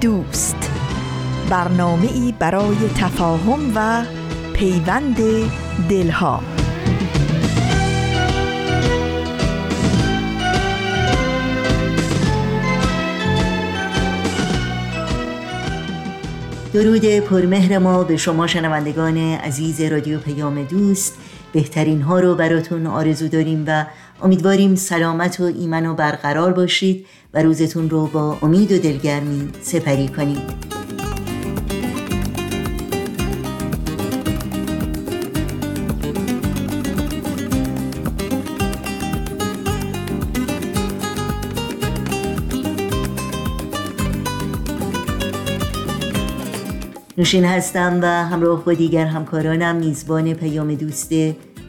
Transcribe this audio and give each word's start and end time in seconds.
دوست. 0.00 0.70
برنامه 1.50 2.12
ای 2.12 2.34
برای 2.38 2.76
تفاهم 2.96 3.72
و 3.74 4.04
پیوند 4.52 5.16
دلها. 5.88 6.42
درود 16.72 17.04
پرمهر 17.18 17.78
ما 17.78 18.04
به 18.04 18.16
شما 18.16 18.46
شنوندگان 18.46 19.16
عزیز 19.16 19.80
رادیو 19.80 20.18
پیام 20.18 20.64
دوست. 20.64 21.18
بهترین 21.52 22.02
ها 22.02 22.20
رو 22.20 22.34
براتون 22.34 22.86
آرزو 22.86 23.28
داریم 23.28 23.64
و 23.66 23.86
امیدواریم 24.22 24.74
سلامت 24.74 25.40
و 25.40 25.42
ایمن 25.42 25.86
و 25.86 25.94
برقرار 25.94 26.52
باشید. 26.52 27.06
و 27.36 27.42
روزتون 27.42 27.90
رو 27.90 28.06
با 28.06 28.38
امید 28.42 28.72
و 28.72 28.78
دلگرمی 28.78 29.48
سپری 29.62 30.08
کنید 30.08 30.66
نوشین 47.18 47.44
هستم 47.44 47.98
و 48.02 48.06
همراه 48.06 48.64
با 48.64 48.72
دیگر 48.72 49.04
همکارانم 49.04 49.76
میزبان 49.76 50.34
پیام 50.34 50.74
دوست 50.74 51.12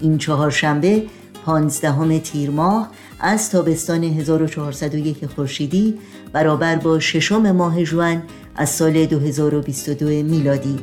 این 0.02 0.17
چهارشنبه 0.17 1.03
پانزدهم 1.48 2.17
تیر 2.17 2.50
ماه 2.50 2.92
از 3.20 3.52
تابستان 3.52 4.03
1401 4.03 5.26
خورشیدی 5.26 5.94
برابر 6.34 6.76
با 6.76 7.00
ششم 7.00 7.52
ماه 7.52 7.84
جوان 7.84 8.23
از 8.56 8.70
سال 8.70 9.06
2022 9.06 10.06
میلادی. 10.06 10.80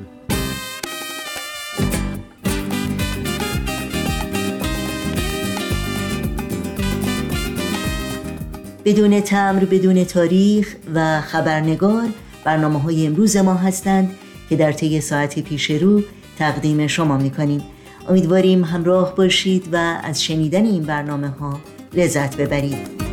بدون 8.84 9.20
تمر 9.20 9.64
بدون 9.64 10.04
تاریخ 10.04 10.76
و 10.94 11.20
خبرنگار 11.20 12.08
برنامه 12.44 12.80
های 12.80 13.06
امروز 13.06 13.36
ما 13.36 13.54
هستند 13.54 14.10
که 14.48 14.56
در 14.56 14.72
طی 14.72 15.00
ساعت 15.00 15.38
پیش 15.38 15.70
رو 15.70 16.02
تقدیم 16.38 16.86
شما 16.86 17.16
می‌کنیم. 17.16 17.62
امیدواریم 18.08 18.64
همراه 18.64 19.14
باشید 19.14 19.68
و 19.72 19.76
از 20.02 20.22
شنیدن 20.22 20.64
این 20.64 20.82
برنامه 20.82 21.28
ها 21.28 21.60
لذت 21.94 22.36
ببرید. 22.36 23.04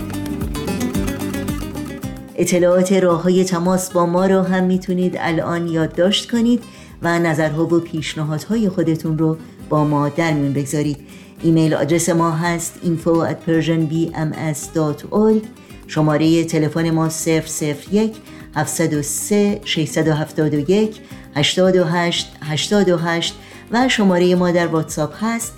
اطلاعات 2.35 2.93
راه 2.93 3.23
های 3.23 3.43
تماس 3.43 3.91
با 3.91 4.05
ما 4.05 4.25
را 4.25 4.43
هم 4.43 4.63
می‌تونید 4.63 5.15
الان 5.19 5.67
یادداشت 5.67 6.31
کنید 6.31 6.63
و 7.01 7.19
نظرها 7.19 7.65
و 7.65 7.79
پیشنهادهای 7.79 8.69
خودتون 8.69 9.17
رو 9.17 9.37
با 9.69 9.83
ما 9.83 10.09
در 10.09 10.33
میون 10.33 10.53
بگذارید. 10.53 10.97
ایمیل 11.43 11.73
آدرس 11.73 12.09
ما 12.09 12.31
هست 12.31 12.79
info 12.83 13.29
at 13.29 13.35
persianbms.org 13.49 15.45
شماره 15.87 16.43
تلفن 16.43 16.89
ما 16.89 17.09
001 17.09 18.15
703 18.55 19.61
671 19.65 21.01
828 21.35 22.31
828 22.41 23.35
و 23.73 23.89
شماره 23.89 24.35
ما 24.35 24.51
در 24.51 24.67
واتساپ 24.67 25.13
هست 25.21 25.53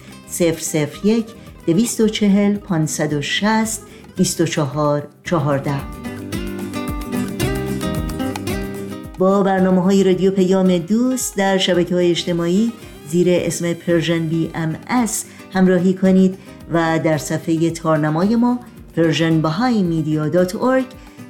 001 1.03 1.25
240 1.65 2.57
560 2.57 3.81
24 4.15 5.07
14 5.23 5.71
با 9.17 9.43
برنامه 9.43 9.81
های 9.81 10.03
رادیو 10.03 10.31
پیام 10.31 10.77
دوست 10.77 11.37
در 11.37 11.57
شبکه 11.57 11.95
های 11.95 12.11
اجتماعی 12.11 12.71
زیر 13.07 13.27
اسم 13.29 13.73
Persian 13.73 14.27
BMS 14.27 15.25
همراهی 15.53 15.93
کنید 15.93 16.37
و 16.73 16.99
در 17.03 17.17
صفحه 17.17 17.69
تارنمای 17.69 18.35
ما 18.35 18.59
Persian 18.95 19.41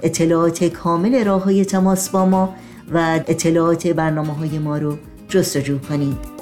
اطلاعات 0.03 0.63
کامل 0.63 1.23
راه 1.23 1.43
های 1.43 1.65
تماس 1.65 2.09
با 2.09 2.25
ما 2.25 2.55
و 2.93 3.19
اطلاعات 3.27 3.87
برنامه 3.87 4.33
های 4.33 4.59
ما 4.59 4.77
رو 4.77 4.97
جستجو 5.29 5.79
کنید. 5.79 6.32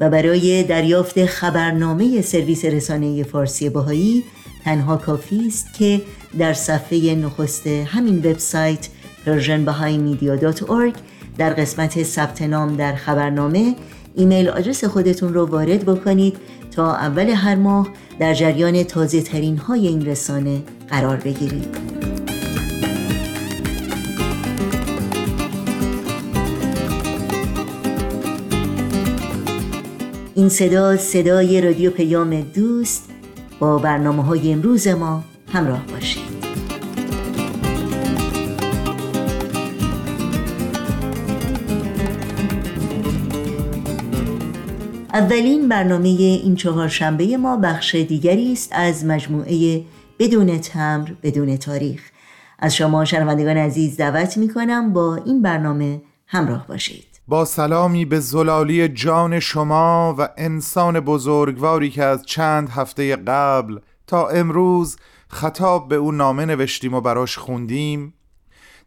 و 0.00 0.10
برای 0.10 0.62
دریافت 0.62 1.24
خبرنامه 1.24 2.22
سرویس 2.22 2.64
رسانه 2.64 3.22
فارسی 3.22 3.68
بهایی 3.68 4.24
تنها 4.64 4.96
کافی 4.96 5.46
است 5.46 5.74
که 5.74 6.02
در 6.38 6.52
صفحه 6.52 7.14
نخست 7.14 7.66
همین 7.66 8.18
وبسایت 8.18 8.88
persianbahaimedia.org 9.26 10.98
در 11.38 11.50
قسمت 11.50 12.02
ثبت 12.02 12.42
نام 12.42 12.76
در 12.76 12.94
خبرنامه 12.94 13.74
ایمیل 14.14 14.48
آدرس 14.48 14.84
خودتون 14.84 15.34
رو 15.34 15.46
وارد 15.46 15.84
بکنید 15.84 16.36
تا 16.70 16.94
اول 16.94 17.28
هر 17.28 17.54
ماه 17.54 17.88
در 18.18 18.34
جریان 18.34 18.82
تازه 18.82 19.22
ترین 19.22 19.58
های 19.58 19.88
این 19.88 20.06
رسانه 20.06 20.62
قرار 20.90 21.16
بگیرید. 21.16 21.97
این 30.38 30.48
صدا 30.48 30.96
صدای 30.96 31.60
رادیو 31.60 31.90
پیام 31.90 32.40
دوست 32.40 33.10
با 33.58 33.78
برنامه 33.78 34.24
های 34.24 34.52
امروز 34.52 34.88
ما 34.88 35.24
همراه 35.52 35.86
باشید. 35.86 36.22
اولین 45.12 45.68
برنامه 45.68 46.08
این 46.08 46.56
چهارشنبه 46.56 47.36
ما 47.36 47.56
بخش 47.56 47.94
دیگری 47.94 48.52
است 48.52 48.72
از 48.72 49.04
مجموعه 49.04 49.82
بدون 50.18 50.58
تمر 50.58 51.10
بدون 51.22 51.56
تاریخ. 51.56 52.02
از 52.58 52.76
شما 52.76 53.04
شنوندگان 53.04 53.56
عزیز 53.56 53.96
دعوت 53.96 54.36
می 54.36 54.48
کنم 54.48 54.92
با 54.92 55.16
این 55.16 55.42
برنامه 55.42 56.00
همراه 56.26 56.66
باشید. 56.66 57.07
با 57.28 57.44
سلامی 57.44 58.04
به 58.04 58.20
زلالی 58.20 58.88
جان 58.88 59.40
شما 59.40 60.14
و 60.18 60.28
انسان 60.36 61.00
بزرگواری 61.00 61.90
که 61.90 62.04
از 62.04 62.26
چند 62.26 62.68
هفته 62.70 63.16
قبل 63.16 63.78
تا 64.06 64.28
امروز 64.28 64.96
خطاب 65.28 65.88
به 65.88 65.96
او 65.96 66.12
نامه 66.12 66.44
نوشتیم 66.44 66.94
و 66.94 67.00
براش 67.00 67.38
خوندیم 67.38 68.14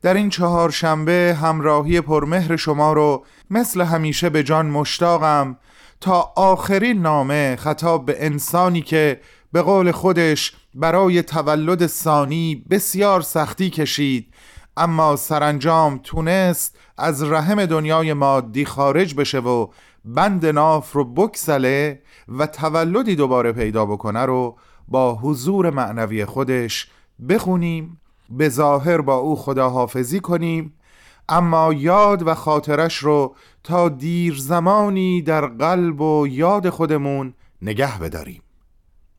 در 0.02 0.14
این 0.14 0.30
چهار 0.30 0.70
شنبه 0.70 1.38
همراهی 1.42 2.02
پرمهر 2.02 2.56
شما 2.56 2.94
رو 2.94 3.26
مثل 3.50 3.82
همیشه 3.82 4.30
به 4.30 4.44
جان 4.44 4.66
مشتاقم 4.66 5.58
تا 6.00 6.34
آخرین 6.36 7.02
نامه 7.02 7.56
خطاب 7.56 8.06
به 8.06 8.26
انسانی 8.26 8.82
که 8.82 9.22
به 9.52 9.62
قول 9.62 9.92
خودش 9.92 10.54
برای 10.76 11.24
تولد 11.24 11.88
ثانی 11.88 12.66
بسیار 12.70 13.22
سختی 13.22 13.70
کشید 13.70 14.34
اما 14.78 15.16
سرانجام 15.16 16.00
تونست 16.04 16.80
از 16.98 17.24
رحم 17.24 17.66
دنیای 17.66 18.14
مادی 18.14 18.66
خارج 18.66 19.16
بشه 19.16 19.40
و 19.40 19.68
بند 20.06 20.46
ناف 20.46 20.92
رو 20.92 21.06
بکسله 21.14 22.02
و 22.28 22.48
تولدی 22.48 23.16
دوباره 23.16 23.52
پیدا 23.52 23.86
بکنه 23.86 24.26
رو 24.26 24.58
با 24.88 25.16
حضور 25.16 25.70
معنوی 25.70 26.26
خودش 26.26 26.90
بخونیم 27.30 28.02
به 28.30 28.50
ظاهر 28.50 29.02
با 29.02 29.16
او 29.16 29.36
خداحافظی 29.36 30.20
کنیم 30.20 30.74
اما 31.30 31.74
یاد 31.74 32.28
و 32.28 32.34
خاطرش 32.34 32.98
رو 32.98 33.36
تا 33.64 33.90
دیر 33.90 34.36
زمانی 34.38 35.22
در 35.22 35.46
قلب 35.46 36.02
و 36.02 36.28
یاد 36.28 36.70
خودمون 36.70 37.34
نگه 37.62 38.00
بداریم. 38.00 38.42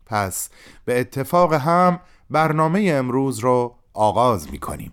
پس 0.06 0.50
به 0.84 1.00
اتفاق 1.00 1.52
هم 1.52 2.00
برنامه 2.30 2.90
امروز 2.94 3.38
رو 3.38 3.74
آغاز 3.94 4.50
می 4.50 4.58
کنیم 4.58 4.92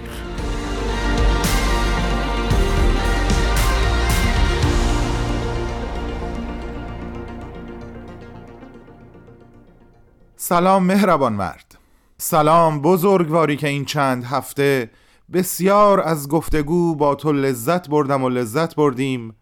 سلام 10.43 10.83
مهربان 10.83 11.33
مرد. 11.33 11.77
سلام 12.17 12.81
بزرگواری 12.81 13.57
که 13.57 13.67
این 13.67 13.85
چند 13.85 14.23
هفته 14.23 14.91
بسیار 15.33 15.99
از 15.99 16.29
گفتگو 16.29 16.95
با 16.95 17.15
تو 17.15 17.31
لذت 17.31 17.89
بردم 17.89 18.23
و 18.23 18.29
لذت 18.29 18.75
بردیم 18.75 19.35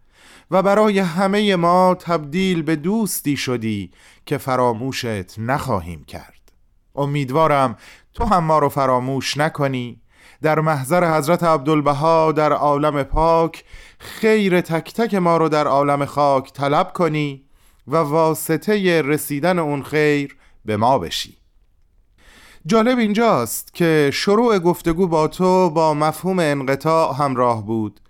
و 0.50 0.62
برای 0.62 0.98
همه 0.98 1.56
ما 1.56 1.96
تبدیل 2.00 2.62
به 2.62 2.76
دوستی 2.76 3.36
شدی 3.36 3.90
که 4.26 4.38
فراموشت 4.38 5.38
نخواهیم 5.38 6.04
کرد. 6.04 6.52
امیدوارم 6.94 7.76
تو 8.14 8.24
هم 8.24 8.44
ما 8.44 8.58
رو 8.58 8.68
فراموش 8.68 9.36
نکنی. 9.36 10.00
در 10.42 10.60
محضر 10.60 11.16
حضرت 11.16 11.42
عبدالبها 11.42 12.32
در 12.32 12.52
عالم 12.52 13.02
پاک 13.02 13.64
خیر 13.98 14.60
تک 14.60 14.94
تک 14.94 15.14
ما 15.14 15.36
رو 15.36 15.48
در 15.48 15.66
عالم 15.66 16.04
خاک 16.04 16.52
طلب 16.52 16.92
کنی 16.92 17.44
و 17.86 17.96
واسطه 17.96 19.02
رسیدن 19.02 19.58
اون 19.58 19.82
خیر 19.82 20.36
به 20.64 20.76
ما 20.76 20.98
بشی. 20.98 21.36
جالب 22.66 22.98
اینجاست 22.98 23.74
که 23.74 24.10
شروع 24.12 24.58
گفتگو 24.58 25.06
با 25.06 25.28
تو 25.28 25.70
با 25.70 25.94
مفهوم 25.94 26.38
انقطاع 26.38 27.16
همراه 27.16 27.66
بود 27.66 28.00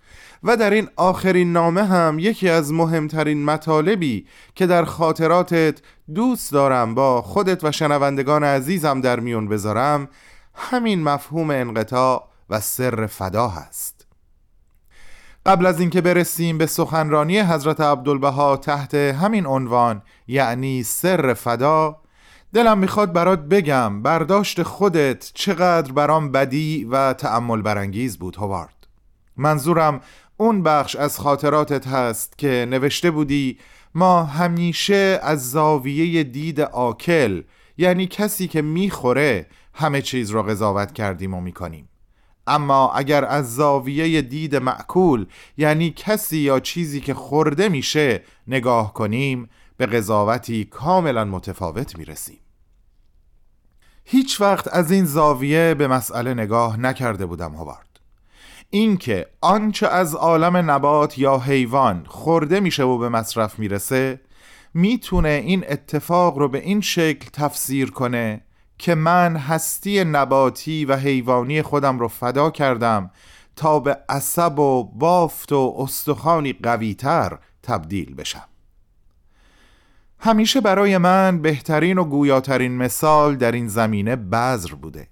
و 0.43 0.57
در 0.57 0.71
این 0.71 0.89
آخرین 0.95 1.53
نامه 1.53 1.85
هم 1.85 2.19
یکی 2.19 2.49
از 2.49 2.73
مهمترین 2.73 3.45
مطالبی 3.45 4.27
که 4.55 4.65
در 4.65 4.85
خاطراتت 4.85 5.81
دوست 6.15 6.51
دارم 6.51 6.95
با 6.95 7.21
خودت 7.21 7.63
و 7.63 7.71
شنوندگان 7.71 8.43
عزیزم 8.43 9.01
در 9.01 9.19
میون 9.19 9.47
بذارم 9.47 10.07
همین 10.53 11.03
مفهوم 11.03 11.51
انقطاع 11.51 12.27
و 12.49 12.59
سر 12.59 13.05
فدا 13.05 13.47
هست. 13.47 14.05
قبل 15.45 15.65
از 15.65 15.79
اینکه 15.79 16.01
برسیم 16.01 16.57
به 16.57 16.65
سخنرانی 16.65 17.39
حضرت 17.39 17.81
عبدالبها 17.81 18.57
تحت 18.57 18.93
همین 18.93 19.45
عنوان 19.45 20.01
یعنی 20.27 20.83
سر 20.83 21.33
فدا 21.33 22.00
دلم 22.53 22.77
می‌خواد 22.77 23.13
برات 23.13 23.39
بگم 23.39 24.01
برداشت 24.01 24.63
خودت 24.63 25.31
چقدر 25.33 25.91
برام 25.91 26.31
بدی 26.31 26.87
و 26.91 27.13
تأمل 27.13 27.61
برانگیز 27.61 28.17
بود 28.17 28.35
هوارد 28.35 28.87
منظورم 29.37 30.01
اون 30.37 30.63
بخش 30.63 30.95
از 30.95 31.19
خاطراتت 31.19 31.87
هست 31.87 32.37
که 32.37 32.67
نوشته 32.69 33.11
بودی 33.11 33.57
ما 33.95 34.23
همیشه 34.23 35.19
از 35.23 35.51
زاویه 35.51 36.23
دید 36.23 36.61
آکل 36.61 37.41
یعنی 37.77 38.07
کسی 38.07 38.47
که 38.47 38.61
می‌خوره 38.61 39.45
همه 39.73 40.01
چیز 40.01 40.29
را 40.29 40.43
قضاوت 40.43 40.93
کردیم 40.93 41.33
و 41.33 41.41
می‌کنیم. 41.41 41.89
اما 42.47 42.91
اگر 42.91 43.25
از 43.25 43.55
زاویه 43.55 44.21
دید 44.21 44.55
معکول 44.55 45.25
یعنی 45.57 45.93
کسی 45.95 46.37
یا 46.37 46.59
چیزی 46.59 47.01
که 47.01 47.13
خورده 47.13 47.69
میشه 47.69 48.23
نگاه 48.47 48.93
کنیم 48.93 49.49
به 49.81 49.87
قضاوتی 49.87 50.65
کاملا 50.65 51.25
متفاوت 51.25 51.97
می‌رسیم. 51.97 52.39
هیچ 54.05 54.41
وقت 54.41 54.67
از 54.67 54.91
این 54.91 55.05
زاویه 55.05 55.73
به 55.73 55.87
مسئله 55.87 56.33
نگاه 56.33 56.79
نکرده 56.79 57.25
بودم 57.25 57.55
هوارد 57.55 57.99
اینکه 58.69 59.27
آنچه 59.41 59.87
از 59.87 60.15
عالم 60.15 60.71
نبات 60.71 61.17
یا 61.17 61.37
حیوان 61.37 62.05
خورده 62.07 62.59
میشه 62.59 62.83
و 62.83 62.97
به 62.97 63.09
مصرف 63.09 63.59
می‌رسه 63.59 64.21
می‌تونه 64.73 65.29
این 65.29 65.65
اتفاق 65.67 66.37
رو 66.37 66.47
به 66.47 66.59
این 66.59 66.81
شکل 66.81 67.29
تفسیر 67.33 67.91
کنه 67.91 68.41
که 68.77 68.95
من 68.95 69.35
هستی 69.35 70.03
نباتی 70.03 70.85
و 70.85 70.95
حیوانی 70.95 71.61
خودم 71.61 71.99
رو 71.99 72.07
فدا 72.07 72.51
کردم 72.51 73.11
تا 73.55 73.79
به 73.79 73.97
عصب 74.09 74.59
و 74.59 74.83
بافت 74.83 75.51
و 75.51 75.75
استخوانی 75.77 76.53
قویتر 76.53 77.39
تبدیل 77.63 78.15
بشم. 78.15 78.50
همیشه 80.23 80.61
برای 80.61 80.97
من 80.97 81.41
بهترین 81.41 81.97
و 81.97 82.03
گویاترین 82.03 82.77
مثال 82.77 83.35
در 83.35 83.51
این 83.51 83.67
زمینه 83.67 84.15
بذر 84.15 84.75
بوده 84.75 85.07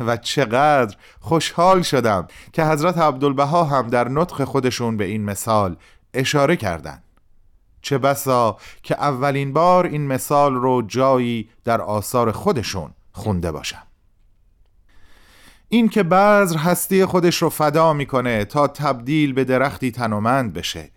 و 0.00 0.16
چقدر 0.16 0.96
خوشحال 1.20 1.82
شدم 1.82 2.26
که 2.52 2.64
حضرت 2.64 2.98
عبدالبها 2.98 3.64
هم 3.64 3.88
در 3.88 4.08
نطق 4.08 4.44
خودشون 4.44 4.96
به 4.96 5.04
این 5.04 5.24
مثال 5.24 5.76
اشاره 6.14 6.56
کردند. 6.56 7.02
چه 7.82 7.98
بسا 7.98 8.56
که 8.82 8.94
اولین 8.94 9.52
بار 9.52 9.86
این 9.86 10.06
مثال 10.06 10.54
رو 10.54 10.82
جایی 10.82 11.48
در 11.64 11.80
آثار 11.80 12.32
خودشون 12.32 12.90
خونده 13.12 13.52
باشم 13.52 13.82
این 15.68 15.88
که 15.88 16.02
بذر 16.02 16.58
هستی 16.58 17.04
خودش 17.04 17.42
رو 17.42 17.50
فدا 17.50 17.92
می‌کنه 17.92 18.44
تا 18.44 18.68
تبدیل 18.68 19.32
به 19.32 19.44
درختی 19.44 19.90
تنومند 19.90 20.52
بشه 20.52 20.90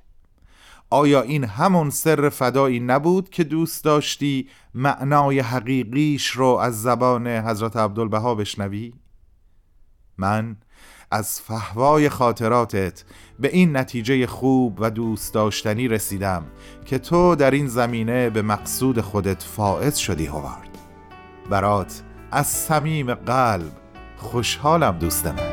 آیا 0.94 1.22
این 1.22 1.44
همون 1.44 1.90
سر 1.90 2.30
فدایی 2.30 2.80
نبود 2.80 3.30
که 3.30 3.44
دوست 3.44 3.84
داشتی 3.84 4.48
معنای 4.74 5.40
حقیقیش 5.40 6.28
رو 6.28 6.48
از 6.48 6.81
زبان 6.81 7.28
حضرت 7.28 7.78
عبدالبها 7.78 8.36
بشنوی؟ 8.36 8.94
من 10.18 10.57
از 11.12 11.42
فهوای 11.42 12.10
خاطراتت 12.10 13.04
به 13.40 13.48
این 13.48 13.78
نتیجه 13.78 14.28
خوب 14.28 14.78
و 14.81 14.90
دوست 14.92 15.34
داشتنی 15.34 15.88
رسیدم 15.88 16.45
که 16.86 16.98
تو 16.98 17.36
در 17.36 17.51
این 17.51 17.68
زمینه 17.68 18.30
به 18.30 18.42
مقصود 18.42 19.01
خودت 19.01 19.44
فائز 19.44 19.96
شدی 19.96 20.25
هوارد 20.25 20.78
برات 21.50 22.04
از 22.31 22.48
صمیم 22.48 23.13
قلب 23.13 23.72
خوشحالم 24.18 24.98
دوست 25.00 25.28
من 25.28 25.53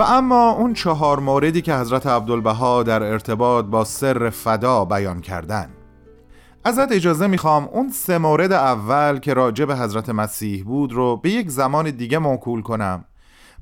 و 0.00 0.02
اما 0.02 0.50
اون 0.50 0.74
چهار 0.74 1.20
موردی 1.20 1.62
که 1.62 1.74
حضرت 1.74 2.06
عبدالبها 2.06 2.82
در 2.82 3.02
ارتباط 3.02 3.64
با 3.64 3.84
سر 3.84 4.30
فدا 4.30 4.84
بیان 4.84 5.20
کردن 5.20 5.70
ازت 6.64 6.92
اجازه 6.92 7.26
می‌خوام 7.26 7.64
اون 7.64 7.90
سه 7.90 8.18
مورد 8.18 8.52
اول 8.52 9.18
که 9.18 9.34
راجع 9.34 9.64
به 9.64 9.76
حضرت 9.76 10.08
مسیح 10.10 10.64
بود 10.64 10.92
رو 10.92 11.16
به 11.16 11.30
یک 11.30 11.50
زمان 11.50 11.90
دیگه 11.90 12.18
موکول 12.18 12.62
کنم 12.62 13.04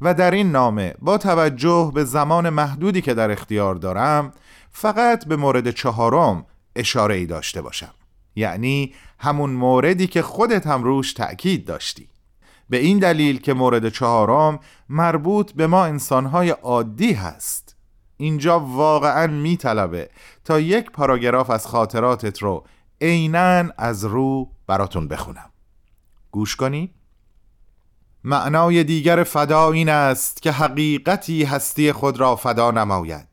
و 0.00 0.14
در 0.14 0.30
این 0.30 0.50
نامه 0.50 0.94
با 0.98 1.18
توجه 1.18 1.92
به 1.94 2.04
زمان 2.04 2.48
محدودی 2.48 3.00
که 3.00 3.14
در 3.14 3.30
اختیار 3.30 3.74
دارم 3.74 4.32
فقط 4.70 5.24
به 5.24 5.36
مورد 5.36 5.70
چهارم 5.70 6.44
اشاره 6.76 7.14
ای 7.14 7.26
داشته 7.26 7.62
باشم. 7.62 7.94
یعنی 8.36 8.94
همون 9.18 9.50
موردی 9.50 10.06
که 10.06 10.22
خودت 10.22 10.66
هم 10.66 10.84
روش 10.84 11.12
تأکید 11.12 11.64
داشتی. 11.64 12.08
به 12.70 12.76
این 12.76 12.98
دلیل 12.98 13.40
که 13.40 13.54
مورد 13.54 13.88
چهارم 13.88 14.60
مربوط 14.88 15.52
به 15.52 15.66
ما 15.66 15.84
انسانهای 15.84 16.50
عادی 16.50 17.12
هست. 17.12 17.76
اینجا 18.16 18.60
واقعا 18.60 19.26
میطلبه 19.26 20.10
تا 20.44 20.60
یک 20.60 20.90
پاراگراف 20.90 21.50
از 21.50 21.66
خاطراتت 21.66 22.42
رو 22.42 22.64
عینا 23.00 23.64
از 23.78 24.04
رو 24.04 24.50
براتون 24.66 25.08
بخونم. 25.08 25.50
گوش 26.30 26.56
کنی؟ 26.56 26.94
معنای 28.24 28.84
دیگر 28.84 29.22
فدا 29.22 29.72
این 29.72 29.88
است 29.88 30.42
که 30.42 30.52
حقیقتی 30.52 31.44
هستی 31.44 31.92
خود 31.92 32.20
را 32.20 32.36
فدا 32.36 32.70
نماید. 32.70 33.28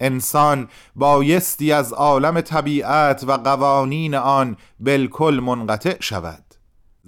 انسان 0.00 0.68
بایستی 0.96 1.72
از 1.72 1.92
عالم 1.92 2.40
طبیعت 2.40 3.24
و 3.24 3.32
قوانین 3.32 4.14
آن 4.14 4.56
بالکل 4.80 5.40
منقطع 5.42 5.96
شود. 6.00 6.45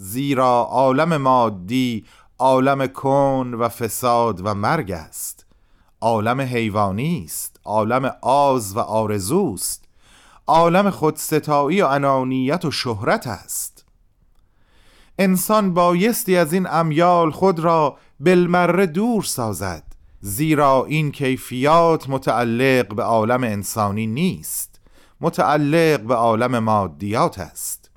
زیرا 0.01 0.67
عالم 0.71 1.17
مادی 1.17 2.05
عالم 2.39 2.87
کن 2.87 3.55
و 3.59 3.69
فساد 3.69 4.41
و 4.45 4.55
مرگ 4.55 4.91
است. 4.91 5.47
عالم 6.01 6.41
حیوانی 6.41 7.23
است 7.25 7.61
عالم 7.65 8.13
آز 8.23 8.77
و 8.77 8.79
آرزوست. 8.79 9.85
عالم 10.47 10.91
خودستایی 10.91 11.83
و 11.83 11.87
انانیت 11.87 12.65
و 12.65 12.71
شهرت 12.71 13.27
است. 13.27 13.85
انسان 15.19 15.75
بایستی 15.75 16.37
از 16.37 16.53
این 16.53 16.67
امیال 16.71 17.31
خود 17.31 17.61
را 17.61 17.97
بالمره 18.21 18.87
دور 18.87 19.23
سازد 19.23 19.85
زیرا 20.21 20.85
این 20.85 21.13
کیفیات 21.13 22.11
متعلق 22.11 22.95
به 22.95 23.03
عالم 23.03 23.45
انسانی 23.45 24.07
نیست. 24.07 24.81
متعلق 25.21 26.01
به 26.01 26.15
عالم 26.15 26.59
مادیات 26.59 27.39
است. 27.39 27.88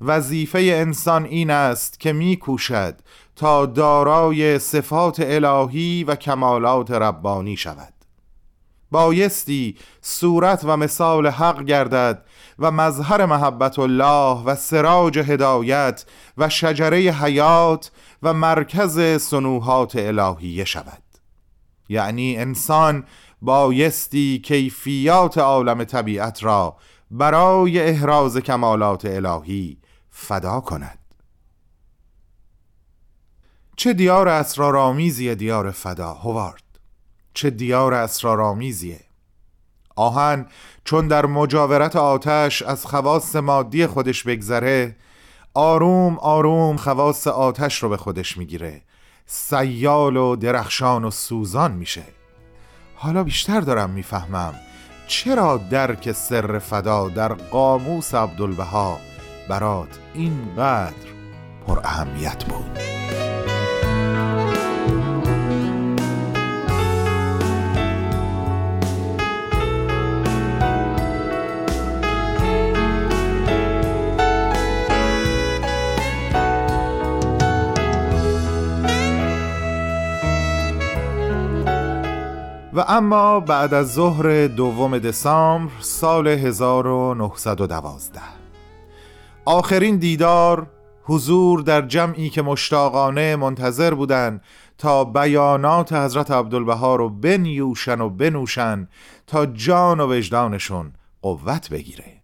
وظیفه 0.00 0.58
انسان 0.58 1.24
این 1.24 1.50
است 1.50 2.00
که 2.00 2.12
میکوشد 2.12 2.94
تا 3.36 3.66
دارای 3.66 4.58
صفات 4.58 5.20
الهی 5.20 6.04
و 6.04 6.14
کمالات 6.14 6.90
ربانی 6.90 7.56
شود. 7.56 7.92
بایستی 8.90 9.76
صورت 10.00 10.64
و 10.64 10.76
مثال 10.76 11.26
حق 11.26 11.64
گردد 11.64 12.24
و 12.58 12.70
مظهر 12.70 13.26
محبت 13.26 13.78
الله 13.78 14.42
و 14.44 14.54
سراج 14.54 15.18
هدایت 15.18 16.04
و 16.38 16.48
شجره 16.48 16.98
حیات 16.98 17.90
و 18.22 18.32
مرکز 18.32 19.22
سنوحات 19.22 19.96
الهیه 19.96 20.64
شود. 20.64 21.02
یعنی 21.88 22.36
انسان 22.36 23.04
بایستی 23.42 24.38
کیفیات 24.44 25.38
عالم 25.38 25.84
طبیعت 25.84 26.44
را 26.44 26.76
برای 27.10 27.80
احراز 27.80 28.36
کمالات 28.36 29.04
الهی 29.04 29.78
فدا 30.18 30.60
کند. 30.60 30.98
چه 33.76 33.92
دیار 33.92 34.28
اسرارآمیزی 34.28 35.34
دیار 35.34 35.70
فدا 35.70 36.14
هوارد؟ 36.14 36.62
چه 37.34 37.50
دیار 37.50 37.94
اسرارآمیزیه؟ 37.94 39.00
آهن 39.96 40.46
چون 40.84 41.08
در 41.08 41.26
مجاورت 41.26 41.96
آتش 41.96 42.62
از 42.62 42.86
خواص 42.86 43.36
مادی 43.36 43.86
خودش 43.86 44.22
بگذره 44.22 44.96
آروم 45.54 46.18
آروم 46.18 46.76
خواص 46.76 47.26
آتش 47.26 47.82
رو 47.82 47.88
به 47.88 47.96
خودش 47.96 48.36
می‌گیره. 48.36 48.82
سیال 49.26 50.16
و 50.16 50.36
درخشان 50.36 51.04
و 51.04 51.10
سوزان 51.10 51.72
میشه. 51.72 52.04
حالا 52.94 53.24
بیشتر 53.24 53.60
دارم 53.60 53.90
می‌فهمم 53.90 54.54
چرا 55.06 55.56
درک 55.56 56.12
سر 56.12 56.58
فدا 56.58 57.08
در 57.08 57.32
قاموس 57.32 58.14
عبدالبها 58.14 58.98
برات 59.48 59.98
اینقدر 60.14 61.06
پر 61.66 61.78
اهمیت 61.84 62.44
بود. 62.44 62.78
و 82.72 82.84
اما 82.88 83.40
بعد 83.40 83.74
از 83.74 83.94
ظهر 83.94 84.46
دوم 84.46 84.98
دسامبر 84.98 85.72
سال 85.80 86.28
1912 86.28 88.20
آخرین 89.48 89.96
دیدار 89.96 90.70
حضور 91.02 91.60
در 91.60 91.82
جمعی 91.82 92.30
که 92.30 92.42
مشتاقانه 92.42 93.36
منتظر 93.36 93.94
بودند 93.94 94.42
تا 94.78 95.04
بیانات 95.04 95.92
حضرت 95.92 96.30
عبدالبها 96.30 96.96
رو 96.96 97.08
بنیوشن 97.08 98.00
و 98.00 98.10
بنوشن 98.10 98.88
تا 99.26 99.46
جان 99.46 100.00
و 100.00 100.12
وجدانشون 100.12 100.92
قوت 101.22 101.70
بگیره. 101.70 102.22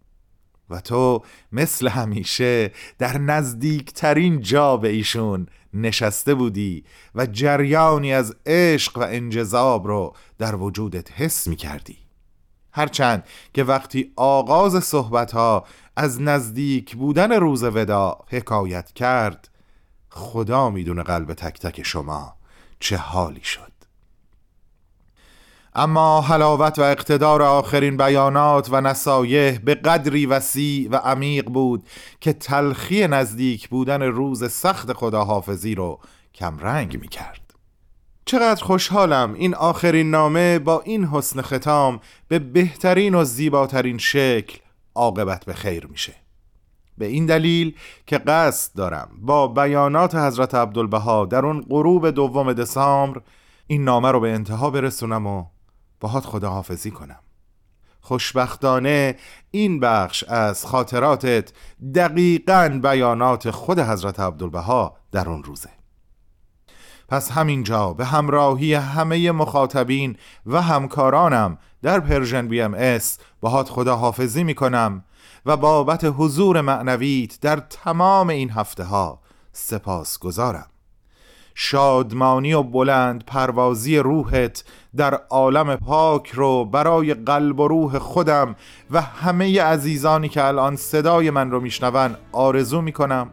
و 0.70 0.80
تو 0.80 1.22
مثل 1.52 1.88
همیشه 1.88 2.72
در 2.98 3.18
نزدیکترین 3.18 4.40
جا 4.40 4.76
به 4.76 4.88
ایشون 4.88 5.46
نشسته 5.74 6.34
بودی 6.34 6.84
و 7.14 7.26
جریانی 7.26 8.12
از 8.14 8.36
عشق 8.46 8.98
و 8.98 9.00
انجذاب 9.00 9.86
رو 9.86 10.14
در 10.38 10.54
وجودت 10.54 11.12
حس 11.12 11.46
می 11.46 11.56
کردی 11.56 12.01
هرچند 12.72 13.24
که 13.54 13.64
وقتی 13.64 14.12
آغاز 14.16 14.84
صحبت 14.84 15.32
ها 15.32 15.64
از 15.96 16.20
نزدیک 16.20 16.96
بودن 16.96 17.32
روز 17.32 17.64
ودا 17.64 18.18
حکایت 18.28 18.92
کرد 18.92 19.48
خدا 20.10 20.70
می‌دونه 20.70 21.02
قلب 21.02 21.34
تک 21.34 21.60
تک 21.60 21.82
شما 21.82 22.34
چه 22.80 22.96
حالی 22.96 23.44
شد. 23.44 23.72
اما 25.74 26.20
حلاوت 26.20 26.78
و 26.78 26.82
اقتدار 26.82 27.42
آخرین 27.42 27.96
بیانات 27.96 28.68
و 28.70 28.80
نصایح 28.80 29.58
به 29.58 29.74
قدری 29.74 30.26
وسیع 30.26 30.88
و 30.90 30.96
عمیق 30.96 31.44
بود 31.44 31.88
که 32.20 32.32
تلخی 32.32 33.06
نزدیک 33.06 33.68
بودن 33.68 34.02
روز 34.02 34.52
سخت 34.52 34.92
خداحافظی 34.92 35.74
رو 35.74 36.00
کمرنگ 36.34 37.00
می 37.00 37.08
کرد 37.08 37.41
چقدر 38.24 38.64
خوشحالم 38.64 39.34
این 39.34 39.54
آخرین 39.54 40.10
نامه 40.10 40.58
با 40.58 40.80
این 40.80 41.04
حسن 41.04 41.42
ختام 41.42 42.00
به 42.28 42.38
بهترین 42.38 43.14
و 43.14 43.24
زیباترین 43.24 43.98
شکل 43.98 44.58
عاقبت 44.94 45.44
به 45.44 45.52
خیر 45.52 45.86
میشه. 45.86 46.14
به 46.98 47.06
این 47.06 47.26
دلیل 47.26 47.76
که 48.06 48.18
قصد 48.18 48.76
دارم 48.76 49.08
با 49.20 49.48
بیانات 49.48 50.14
حضرت 50.14 50.54
عبدالبها 50.54 51.26
در 51.26 51.46
اون 51.46 51.66
غروب 51.68 52.10
دوم 52.10 52.52
دسامبر 52.52 53.20
این 53.66 53.84
نامه 53.84 54.10
رو 54.10 54.20
به 54.20 54.32
انتها 54.32 54.70
برسونم 54.70 55.26
و 55.26 55.44
باهات 56.00 56.24
خداحافظی 56.24 56.90
کنم. 56.90 57.18
خوشبختانه 58.00 59.16
این 59.50 59.80
بخش 59.80 60.24
از 60.24 60.66
خاطراتت 60.66 61.52
دقیقا 61.94 62.80
بیانات 62.82 63.50
خود 63.50 63.78
حضرت 63.78 64.20
عبدالبها 64.20 64.96
در 65.12 65.28
اون 65.28 65.44
روزه. 65.44 65.81
پس 67.12 67.30
همینجا 67.30 67.92
به 67.92 68.04
همراهی 68.04 68.74
همه 68.74 69.32
مخاطبین 69.32 70.16
و 70.46 70.62
همکارانم 70.62 71.58
در 71.82 72.00
Persian 72.00 72.48
BMS 72.48 73.18
باهات 73.40 73.68
خداحافظی 73.68 74.44
می‌کنم 74.44 75.04
و 75.46 75.56
بابت 75.56 76.14
حضور 76.18 76.60
معنویت 76.60 77.40
در 77.40 77.56
تمام 77.56 78.28
این 78.28 78.50
هفته 78.50 78.84
ها 78.84 79.20
سپاس 79.52 80.18
گذارم 80.18 80.66
شادمانی 81.54 82.52
و 82.52 82.62
بلند 82.62 83.24
پروازی 83.24 83.98
روحت 83.98 84.64
در 84.96 85.14
عالم 85.14 85.76
پاک 85.76 86.30
رو 86.30 86.64
برای 86.64 87.14
قلب 87.14 87.60
و 87.60 87.68
روح 87.68 87.98
خودم 87.98 88.56
و 88.90 89.00
همه 89.00 89.62
عزیزانی 89.62 90.28
که 90.28 90.44
الان 90.44 90.76
صدای 90.76 91.30
من 91.30 91.50
رو 91.50 91.60
میشنون 91.60 92.16
آرزو 92.32 92.80
می‌کنم 92.80 93.30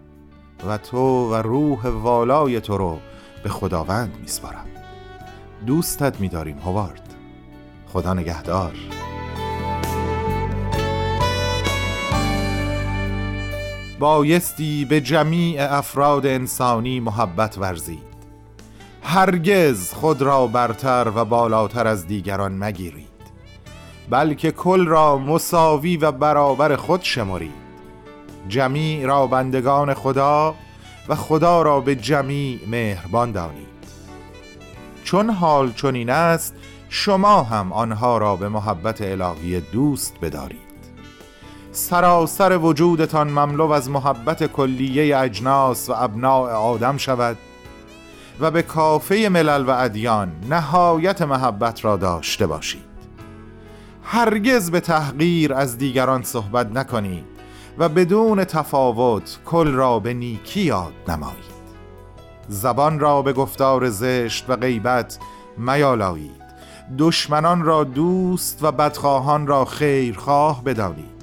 و 0.67 0.77
تو 0.77 1.33
و 1.33 1.35
روح 1.35 1.87
والای 1.87 2.61
تو 2.61 2.77
رو 2.77 2.99
به 3.43 3.49
خداوند 3.49 4.17
میسپارم. 4.21 4.65
دوستت 5.65 6.19
میداریم 6.19 6.57
هوارد. 6.57 7.13
خدا 7.87 8.13
نگهدار. 8.13 8.73
بایستی 13.99 14.85
به 14.85 15.01
جمیع 15.01 15.73
افراد 15.73 16.25
انسانی 16.25 16.99
محبت 16.99 17.57
ورزید. 17.57 18.09
هرگز 19.03 19.93
خود 19.93 20.21
را 20.21 20.47
برتر 20.47 21.11
و 21.15 21.25
بالاتر 21.25 21.87
از 21.87 22.07
دیگران 22.07 22.57
مگیرید 22.63 23.09
بلکه 24.09 24.51
کل 24.51 24.87
را 24.87 25.17
مساوی 25.17 25.97
و 25.97 26.11
برابر 26.11 26.75
خود 26.75 27.03
شمارید 27.03 27.69
جمیع 28.47 29.05
را 29.05 29.27
بندگان 29.27 29.93
خدا 29.93 30.55
و 31.09 31.15
خدا 31.15 31.61
را 31.61 31.79
به 31.79 31.95
جمیع 31.95 32.59
مهربان 32.67 33.31
دانید. 33.31 33.67
چون 35.03 35.29
حال 35.29 35.71
چنین 35.71 36.09
است 36.09 36.55
شما 36.89 37.43
هم 37.43 37.73
آنها 37.73 38.17
را 38.17 38.35
به 38.35 38.49
محبت 38.49 39.01
الهی 39.01 39.59
دوست 39.59 40.13
بدارید. 40.21 40.69
سراسر 41.71 42.57
وجودتان 42.57 43.29
مملو 43.29 43.71
از 43.71 43.89
محبت 43.89 44.43
کلیه 44.43 45.17
اجناس 45.17 45.89
و 45.89 45.93
ابناع 45.95 46.51
آدم 46.51 46.97
شود 46.97 47.37
و 48.39 48.51
به 48.51 48.61
کافه 48.61 49.29
ملل 49.31 49.65
و 49.67 49.69
ادیان 49.69 50.31
نهایت 50.49 51.21
محبت 51.21 51.85
را 51.85 51.97
داشته 51.97 52.47
باشید. 52.47 52.89
هرگز 54.03 54.71
به 54.71 54.79
تحقیر 54.79 55.53
از 55.53 55.77
دیگران 55.77 56.23
صحبت 56.23 56.71
نکنید. 56.71 57.28
و 57.79 57.89
بدون 57.89 58.43
تفاوت 58.43 59.39
کل 59.45 59.71
را 59.71 59.99
به 59.99 60.13
نیکی 60.13 60.61
یاد 60.61 60.93
نمایید. 61.07 61.59
زبان 62.47 62.99
را 62.99 63.21
به 63.21 63.33
گفتار 63.33 63.89
زشت 63.89 64.49
و 64.49 64.55
غیبت 64.55 65.19
میالایید. 65.57 66.39
دشمنان 66.97 67.63
را 67.63 67.83
دوست 67.83 68.63
و 68.63 68.71
بدخواهان 68.71 69.47
را 69.47 69.65
خیرخواه 69.65 70.63
بدانید. 70.63 71.19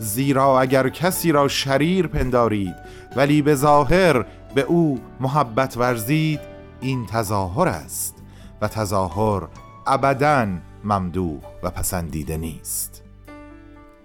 زیرا 0.00 0.60
اگر 0.60 0.88
کسی 0.88 1.32
را 1.32 1.48
شریر 1.48 2.06
پندارید 2.06 2.74
ولی 3.16 3.42
به 3.42 3.54
ظاهر 3.54 4.26
به 4.54 4.62
او 4.62 5.00
محبت 5.20 5.76
ورزید 5.76 6.40
این 6.80 7.06
تظاهر 7.06 7.68
است 7.68 8.14
و 8.60 8.68
تظاهر 8.68 9.48
ابدا 9.86 10.46
ممدوح 10.84 11.40
و 11.62 11.70
پسندیده 11.70 12.36
نیست. 12.36 12.95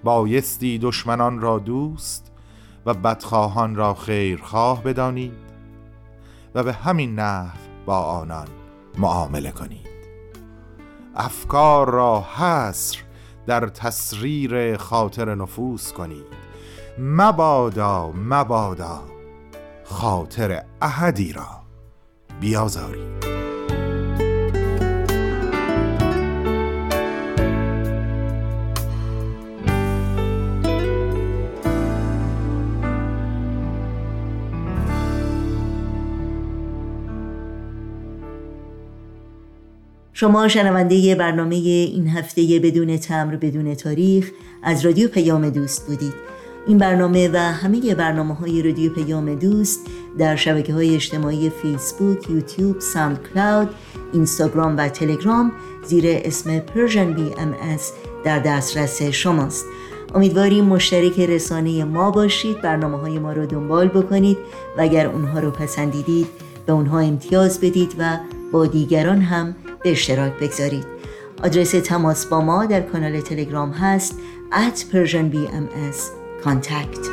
بایستی 0.04 0.80
دشمنان 0.80 1.42
را 1.42 1.60
دوست 1.60 2.32
و 2.86 2.94
بدخواهان 2.94 3.76
را 3.76 3.94
خیرخواه 3.94 4.84
بدانید 4.84 5.52
و 6.56 6.64
به 6.64 6.74
همین 6.74 7.20
نحو 7.20 7.58
با 7.86 7.98
آنان 7.98 8.48
معامله 8.98 9.52
کنید. 9.52 9.92
افکار 11.16 11.90
را 11.90 12.26
حصر 12.36 13.00
در 13.48 13.68
تصریر 13.68 14.78
خاطر 14.78 15.36
نفوس 15.36 15.92
کنید. 15.92 16.26
مبادا 17.00 18.12
مبادا 18.12 19.02
خاطر 19.84 20.64
احدی 20.82 21.34
را 21.34 21.48
بیازاری 22.40 23.12
شما 40.22 40.48
شنونده 40.48 41.16
برنامه 41.16 41.56
این 41.56 42.08
هفته 42.08 42.60
بدون 42.64 42.98
تمر 42.98 43.36
بدون 43.36 43.76
تاریخ 43.76 44.32
از 44.64 44.86
رادیو 44.86 45.08
پیام 45.08 45.50
دوست 45.50 45.88
بودید. 45.88 46.14
این 46.68 46.78
برنامه 46.78 47.30
و 47.34 47.38
همه 47.38 47.96
برنامه 47.96 48.34
های 48.34 48.62
رادیو 48.62 48.94
پیام 48.94 49.36
دوست 49.36 49.88
در 50.18 50.36
شبکه 50.36 50.74
های 50.74 50.96
اجتماعی 50.96 51.50
فیسبوک، 51.50 52.30
یوتیوب، 52.30 52.80
ساند 52.80 53.20
کلاود، 53.34 53.70
اینستاگرام 54.14 54.78
و 54.78 54.90
تلگرام 54.90 55.52
زیر 55.86 56.04
اسم 56.08 56.60
بی 57.14 57.32
ام 57.38 57.56
در 58.24 58.40
دسترس 58.40 59.02
شماست. 59.02 59.66
امیدواریم 60.16 60.66
مشترک 60.66 61.20
رسانه 61.20 61.84
ما 61.84 62.12
باشید 62.12 62.62
برنامه 62.62 62.98
های 62.98 63.20
ما 63.20 63.34
رو 63.34 63.46
دنبال 63.46 63.88
بکنید 63.88 64.38
و 64.78 64.82
اگر 64.82 65.08
اونها 65.08 65.40
رو 65.40 65.52
پسندیدید 65.52 66.28
به 66.66 66.74
اونها 66.74 67.00
امتیاز 67.00 67.60
بدید 67.60 67.96
و 67.98 68.18
با 68.52 68.66
دیگران 68.66 69.22
هم 69.22 69.56
به 69.84 69.92
اشتراک 69.92 70.34
بگذارید. 70.42 70.86
آدرس 71.44 71.72
تماس 71.72 72.26
با 72.26 72.42
ما 72.42 72.66
در 72.66 72.82
کانال 72.82 73.22
تلگرام 73.22 73.72
هست 73.72 74.20
at 74.52 74.80
Persian 74.94 75.36
contact. 76.46 77.08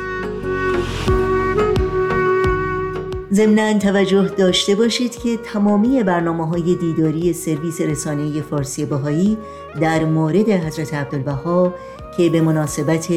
ضمنا 3.33 3.79
توجه 3.79 4.27
داشته 4.37 4.75
باشید 4.75 5.15
که 5.15 5.37
تمامی 5.37 6.03
برنامه 6.03 6.47
های 6.47 6.75
دیداری 6.75 7.33
سرویس 7.33 7.81
رسانه 7.81 8.41
فارسی 8.41 8.85
بهایی 8.85 9.37
در 9.81 10.05
مورد 10.05 10.49
حضرت 10.49 10.93
عبدالبها 10.93 11.73
که 12.17 12.29
به 12.29 12.41
مناسبت 12.41 13.07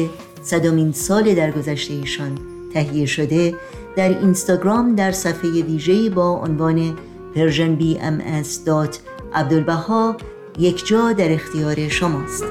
صدامین 0.41 0.91
سال 0.91 1.35
درگذشته 1.35 1.93
ایشان 1.93 2.37
تهیه 2.73 3.05
شده 3.05 3.55
در 3.95 4.09
اینستاگرام 4.19 4.95
در 4.95 5.11
صفحه 5.11 5.49
ویژه‌ای 5.49 6.09
با 6.09 6.29
عنوان 6.29 6.97
persianbms.com 7.35 9.12
عبدالبها 9.35 10.17
یک 10.59 10.87
جا 10.87 11.13
در 11.13 11.31
اختیار 11.31 11.89
شماست. 11.89 12.45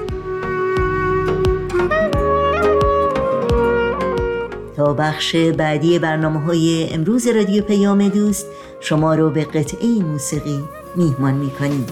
تا 4.76 4.94
بخش 4.94 5.36
بعدی 5.36 5.98
برنامه 5.98 6.40
های 6.40 6.88
امروز 6.92 7.26
رادیو 7.26 7.62
پیام 7.62 8.08
دوست 8.08 8.46
شما 8.80 9.14
رو 9.14 9.30
به 9.30 9.44
قطعه 9.44 9.88
موسیقی 9.88 10.64
میهمان 10.96 11.34
می‌کنیم. 11.34 11.86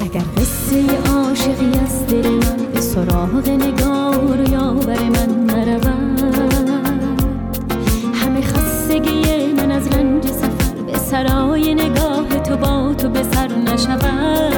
اگر 0.00 0.24
قصه 0.36 0.84
عاشقی 1.12 1.72
از 1.84 2.06
دل 2.06 2.30
من 2.30 2.56
به 2.74 2.80
سراغ 2.80 3.48
نگار 3.48 4.40
و 4.40 4.50
یاور 4.50 5.02
من 5.02 5.44
نرود 5.46 6.70
همه 8.14 8.40
خستگی 8.40 9.52
من 9.56 9.70
از 9.70 9.88
رنج 9.88 10.26
سفر 10.26 10.82
به 10.86 10.98
سرای 10.98 11.74
نگاه 11.74 12.28
تو 12.40 12.56
با 12.56 12.94
تو 12.94 13.08
به 13.08 13.22
نشود. 13.72 14.52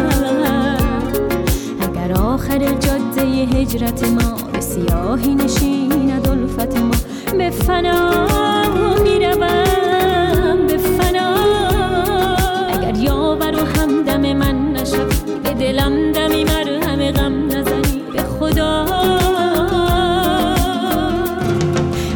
اگر 1.80 2.12
آخر 2.12 2.58
جاده 2.58 3.22
هجرت 3.22 4.04
ما 4.04 4.36
به 4.52 4.60
سیاهی 4.60 5.34
نشیند 5.34 6.28
الفت 6.28 6.76
ما 6.76 6.90
به 7.38 7.50
فنا 7.50 8.10
می‌روم 9.02 10.66
به 10.66 10.78
فنا. 10.78 11.34
اگر 12.68 12.96
یاور 12.96 13.54
و 13.62 13.80
همدم 13.80 14.32
من 14.32 14.72
نشد 14.72 15.12
به 15.42 15.50
دلم 15.50 16.12
دمی 16.12 16.44
مرهم 16.44 17.10
غم 17.10 17.46
نزنی 17.46 18.02
به 18.12 18.22
خدا. 18.22 18.86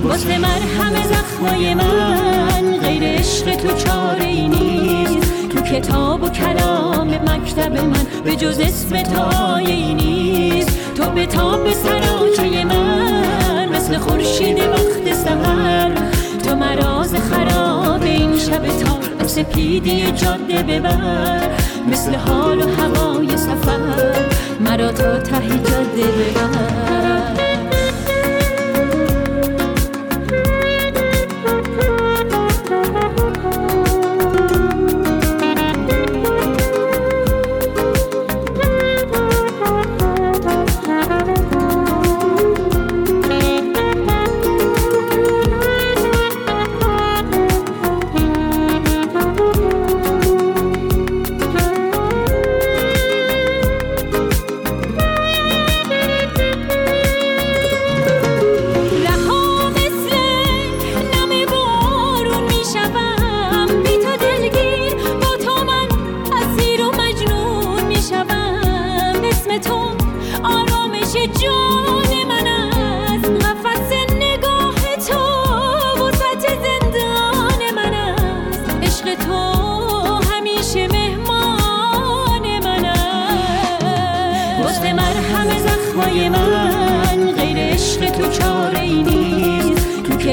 واسه 0.04 0.38
مرهم 0.38 0.92
زخمای 1.02 1.74
من 1.74 2.76
غیر 2.82 3.02
عشق 3.02 3.56
تو 3.56 3.68
چاره 3.76 4.24
ای 4.24 4.48
نیست. 4.48 4.67
تو 4.67 4.67
کتاب 5.78 6.22
و 6.22 6.28
کلام 6.28 7.08
مکتب 7.08 7.72
من 7.72 8.06
به 8.24 8.36
جز 8.36 8.60
اسم 8.60 9.02
تو 9.02 9.58
نیست. 9.94 10.94
تو 10.94 11.10
به 11.10 11.26
تاب 11.26 11.72
سراچه 11.72 12.64
من 12.64 13.68
مثل 13.68 13.98
خورشید 13.98 14.58
وقت 14.58 15.14
سهر 15.14 15.92
تو 16.44 16.56
مراز 16.56 17.14
خراب 17.14 18.02
این 18.02 18.38
شب 18.38 18.66
تار 18.66 19.26
سپیدی 19.26 20.12
جاده 20.12 20.62
ببر 20.62 21.50
مثل 21.92 22.14
حال 22.14 22.58
و 22.58 22.68
هوای 22.68 23.36
سفر. 23.36 24.26
مرا 24.60 24.92
تا 24.92 25.18
ته 25.18 25.48
جاده 25.48 26.06
ببر. 26.18 27.47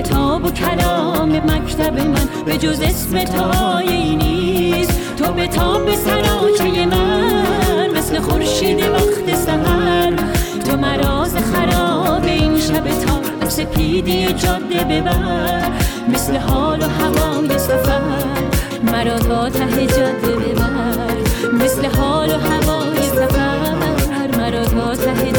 کتاب 0.06 0.46
و 0.46 0.52
کلام 0.52 1.30
مکتب 1.30 2.00
من 2.00 2.28
به 2.46 2.58
جز 2.58 2.82
اسم 2.82 3.24
تایی 3.24 4.16
نیست. 4.16 5.16
تو 5.18 5.34
به 5.34 5.48
تاب 5.48 5.96
سراچه 5.96 6.86
من 6.86 7.90
مثل 7.98 8.20
خورشید 8.20 8.80
وقت 8.80 9.36
سهر 9.36 10.14
تو 10.66 10.78
مراز 10.78 11.36
خراب 11.36 12.24
این 12.24 12.60
شب 12.60 12.84
تا 12.84 13.50
سپیدی 13.50 14.26
جاده 14.26 14.84
ببر. 14.84 15.72
مثل 16.14 16.38
حال 16.38 16.80
و 16.80 16.86
هوای 16.86 17.60
سفر 17.60 18.02
مرا 18.84 19.20
تا 19.20 19.50
ته 19.50 19.86
جاده 19.86 20.36
ببر. 20.36 21.16
مثل 21.64 21.86
حال 21.86 22.30
و 22.30 22.34
هوای 22.34 23.02
سفر 23.02 24.38
مرا 24.38 24.66
تا 24.66 24.96
ته 24.96 25.32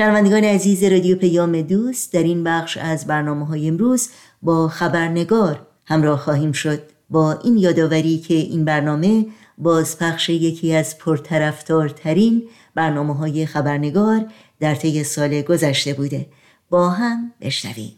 شنوندگان 0.00 0.44
عزیز 0.44 0.84
رادیو 0.84 1.18
پیام 1.18 1.62
دوست 1.62 2.12
در 2.12 2.22
این 2.22 2.44
بخش 2.44 2.76
از 2.76 3.06
برنامه 3.06 3.46
های 3.46 3.68
امروز 3.68 4.08
با 4.42 4.68
خبرنگار 4.68 5.66
همراه 5.86 6.18
خواهیم 6.18 6.52
شد. 6.52 6.82
با 7.10 7.32
این 7.32 7.56
یادآوری 7.56 8.18
که 8.18 8.34
این 8.34 8.64
برنامه 8.64 9.26
بازپخش 9.58 10.28
یکی 10.28 10.74
از 10.74 10.98
پرطرفدارترین 10.98 12.42
برنامه 12.74 13.14
های 13.14 13.46
خبرنگار 13.46 14.26
در 14.60 14.74
طی 14.74 15.04
سال 15.04 15.42
گذشته 15.42 15.94
بوده. 15.94 16.26
با 16.70 16.90
هم 16.90 17.32
بشنویم. 17.40 17.92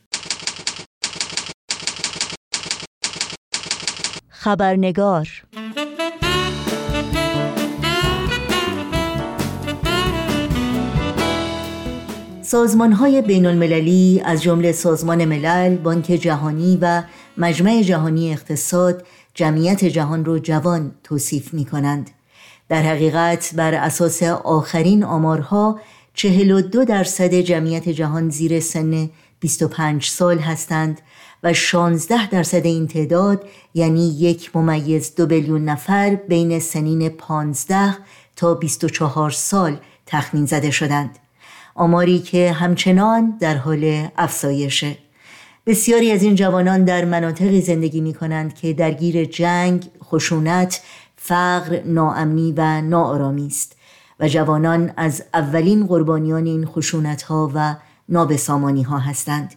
خبرنگار 4.28 5.28
سازمان 12.52 12.92
های 12.92 13.22
بین 13.22 13.46
المللی 13.46 14.22
از 14.24 14.42
جمله 14.42 14.72
سازمان 14.72 15.24
ملل، 15.24 15.76
بانک 15.76 16.04
جهانی 16.04 16.78
و 16.80 17.02
مجمع 17.36 17.82
جهانی 17.82 18.32
اقتصاد 18.32 19.04
جمعیت 19.34 19.84
جهان 19.84 20.24
را 20.24 20.38
جوان 20.38 20.94
توصیف 21.04 21.54
می 21.54 21.64
کنند. 21.64 22.10
در 22.68 22.82
حقیقت 22.82 23.50
بر 23.56 23.74
اساس 23.74 24.22
آخرین 24.22 25.04
آمارها 25.04 25.80
42 26.14 26.84
درصد 26.84 27.34
جمعیت 27.34 27.88
جهان 27.88 28.30
زیر 28.30 28.60
سن 28.60 29.10
25 29.40 30.06
سال 30.06 30.38
هستند 30.38 31.00
و 31.42 31.52
16 31.52 32.30
درصد 32.30 32.66
این 32.66 32.86
تعداد 32.86 33.44
یعنی 33.74 34.08
یک 34.08 34.56
ممیز 34.56 35.14
دو 35.14 35.26
بیلیون 35.26 35.64
نفر 35.64 36.14
بین 36.28 36.60
سنین 36.60 37.08
15 37.08 37.96
تا 38.36 38.54
24 38.54 39.30
سال 39.30 39.76
تخمین 40.06 40.46
زده 40.46 40.70
شدند 40.70 41.18
آماری 41.74 42.18
که 42.18 42.52
همچنان 42.52 43.36
در 43.40 43.56
حال 43.56 44.08
افزایشه. 44.16 44.96
بسیاری 45.66 46.10
از 46.10 46.22
این 46.22 46.34
جوانان 46.34 46.84
در 46.84 47.04
مناطقی 47.04 47.60
زندگی 47.60 48.00
می 48.00 48.14
کنند 48.14 48.54
که 48.54 48.72
درگیر 48.72 49.24
جنگ، 49.24 49.84
خشونت، 50.04 50.80
فقر، 51.16 51.82
ناامنی 51.84 52.54
و 52.56 52.80
ناآرامی 52.80 53.46
است 53.46 53.76
و 54.20 54.28
جوانان 54.28 54.92
از 54.96 55.24
اولین 55.34 55.86
قربانیان 55.86 56.46
این 56.46 56.66
خشونت 56.66 57.22
ها 57.22 57.50
و 57.54 57.76
نابسامانی 58.08 58.82
ها 58.82 58.98
هستند. 58.98 59.54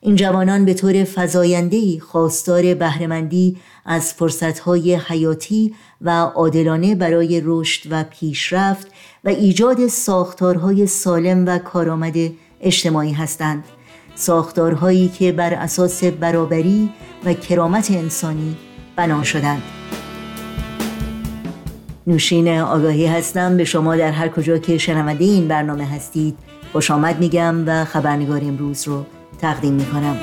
این 0.00 0.16
جوانان 0.16 0.64
به 0.64 0.74
طور 0.74 1.04
فزایندهی 1.04 2.00
خواستار 2.00 2.74
بهرهمندی 2.74 3.56
از 3.84 4.12
فرصتهای 4.12 4.94
حیاتی 4.94 5.74
و 6.00 6.10
عادلانه 6.10 6.94
برای 6.94 7.42
رشد 7.44 7.88
و 7.90 8.04
پیشرفت 8.04 8.86
و 9.26 9.28
ایجاد 9.28 9.86
ساختارهای 9.86 10.86
سالم 10.86 11.46
و 11.46 11.58
کارآمد 11.58 12.14
اجتماعی 12.60 13.12
هستند. 13.12 13.64
ساختارهایی 14.14 15.08
که 15.08 15.32
بر 15.32 15.54
اساس 15.54 16.04
برابری 16.04 16.90
و 17.24 17.32
کرامت 17.32 17.90
انسانی 17.90 18.56
بنا 18.96 19.22
شدند. 19.22 19.62
نوشین 22.06 22.58
آگاهی 22.58 23.06
هستم. 23.06 23.56
به 23.56 23.64
شما 23.64 23.96
در 23.96 24.10
هر 24.10 24.28
کجا 24.28 24.58
که 24.58 24.78
شنونده 24.78 25.24
این 25.24 25.48
برنامه 25.48 25.84
هستید 25.86 26.38
خوش 26.72 26.90
آمد 26.90 27.18
میگم 27.20 27.68
و 27.68 27.84
خبرنگار 27.84 28.40
امروز 28.44 28.88
رو 28.88 29.06
تقدیم 29.40 29.74
می‌کنم. 29.74 30.16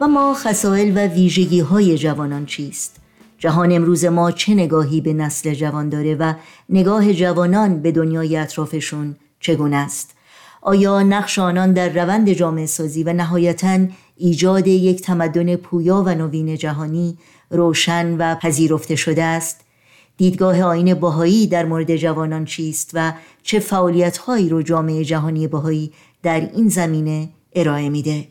و 0.00 0.08
ما 0.08 0.34
خسائل 0.34 0.92
و 0.96 1.06
ویژگی 1.06 1.60
های 1.60 1.98
جوانان 1.98 2.46
چیست؟ 2.46 2.96
جهان 3.40 3.72
امروز 3.72 4.04
ما 4.04 4.30
چه 4.30 4.54
نگاهی 4.54 5.00
به 5.00 5.12
نسل 5.12 5.54
جوان 5.54 5.88
داره 5.88 6.14
و 6.14 6.34
نگاه 6.68 7.12
جوانان 7.12 7.82
به 7.82 7.92
دنیای 7.92 8.36
اطرافشون 8.36 9.16
چگونه 9.40 9.76
است؟ 9.76 10.14
آیا 10.62 11.02
نقش 11.02 11.38
آنان 11.38 11.72
در 11.72 11.88
روند 11.88 12.32
جامعه 12.32 12.66
سازی 12.66 13.02
و 13.02 13.12
نهایتا 13.12 13.78
ایجاد 14.16 14.66
یک 14.66 15.02
تمدن 15.02 15.56
پویا 15.56 16.02
و 16.06 16.14
نوین 16.14 16.56
جهانی 16.56 17.18
روشن 17.50 18.16
و 18.16 18.34
پذیرفته 18.34 18.96
شده 18.96 19.24
است؟ 19.24 19.60
دیدگاه 20.16 20.62
آین 20.62 20.94
باهایی 20.94 21.46
در 21.46 21.64
مورد 21.64 21.96
جوانان 21.96 22.44
چیست 22.44 22.90
و 22.94 23.12
چه 23.42 23.58
فعالیت 23.58 24.18
هایی 24.18 24.48
رو 24.48 24.62
جامعه 24.62 25.04
جهانی 25.04 25.46
باهایی 25.46 25.92
در 26.22 26.50
این 26.54 26.68
زمینه 26.68 27.28
ارائه 27.54 27.88
میده 27.88 28.28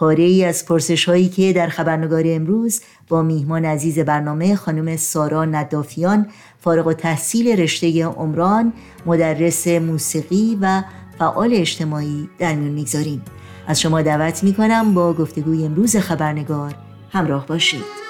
پاره 0.00 0.24
ای 0.24 0.44
از 0.44 0.64
پرسش 0.64 1.04
هایی 1.04 1.28
که 1.28 1.52
در 1.52 1.68
خبرنگار 1.68 2.22
امروز 2.26 2.80
با 3.08 3.22
میهمان 3.22 3.64
عزیز 3.64 3.98
برنامه 3.98 4.56
خانم 4.56 4.96
سارا 4.96 5.44
ندافیان 5.44 6.26
فارغ 6.60 6.86
و 6.86 6.92
تحصیل 6.92 7.60
رشته 7.60 8.04
عمران 8.04 8.72
مدرس 9.06 9.68
موسیقی 9.68 10.58
و 10.60 10.82
فعال 11.18 11.54
اجتماعی 11.54 12.28
در 12.38 12.54
میون 12.54 12.72
می‌گذاریم. 12.72 13.22
از 13.66 13.80
شما 13.80 14.02
دعوت 14.02 14.44
می‌کنم 14.44 14.94
با 14.94 15.12
گفتگوی 15.12 15.64
امروز 15.64 15.96
خبرنگار 15.96 16.74
همراه 17.10 17.46
باشید. 17.46 18.09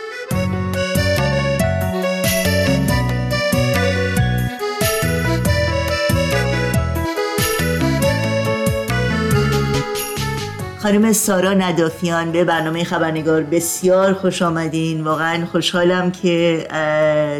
خانم 10.83 11.13
سارا 11.13 11.53
ندافیان 11.53 12.33
به 12.33 12.45
برنامه 12.45 12.85
خبرنگار 12.85 13.43
بسیار 13.43 14.13
خوش 14.13 14.43
آمدین. 14.43 15.05
واقعا 15.05 15.47
خوشحالم 15.47 16.11
که 16.11 16.67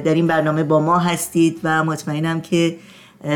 در 0.05 0.15
این 0.15 0.27
برنامه 0.27 0.63
با 0.63 0.81
ما 0.81 0.99
هستید 0.99 1.61
و 1.65 1.85
مطمئنم 1.85 2.41
که 2.41 2.77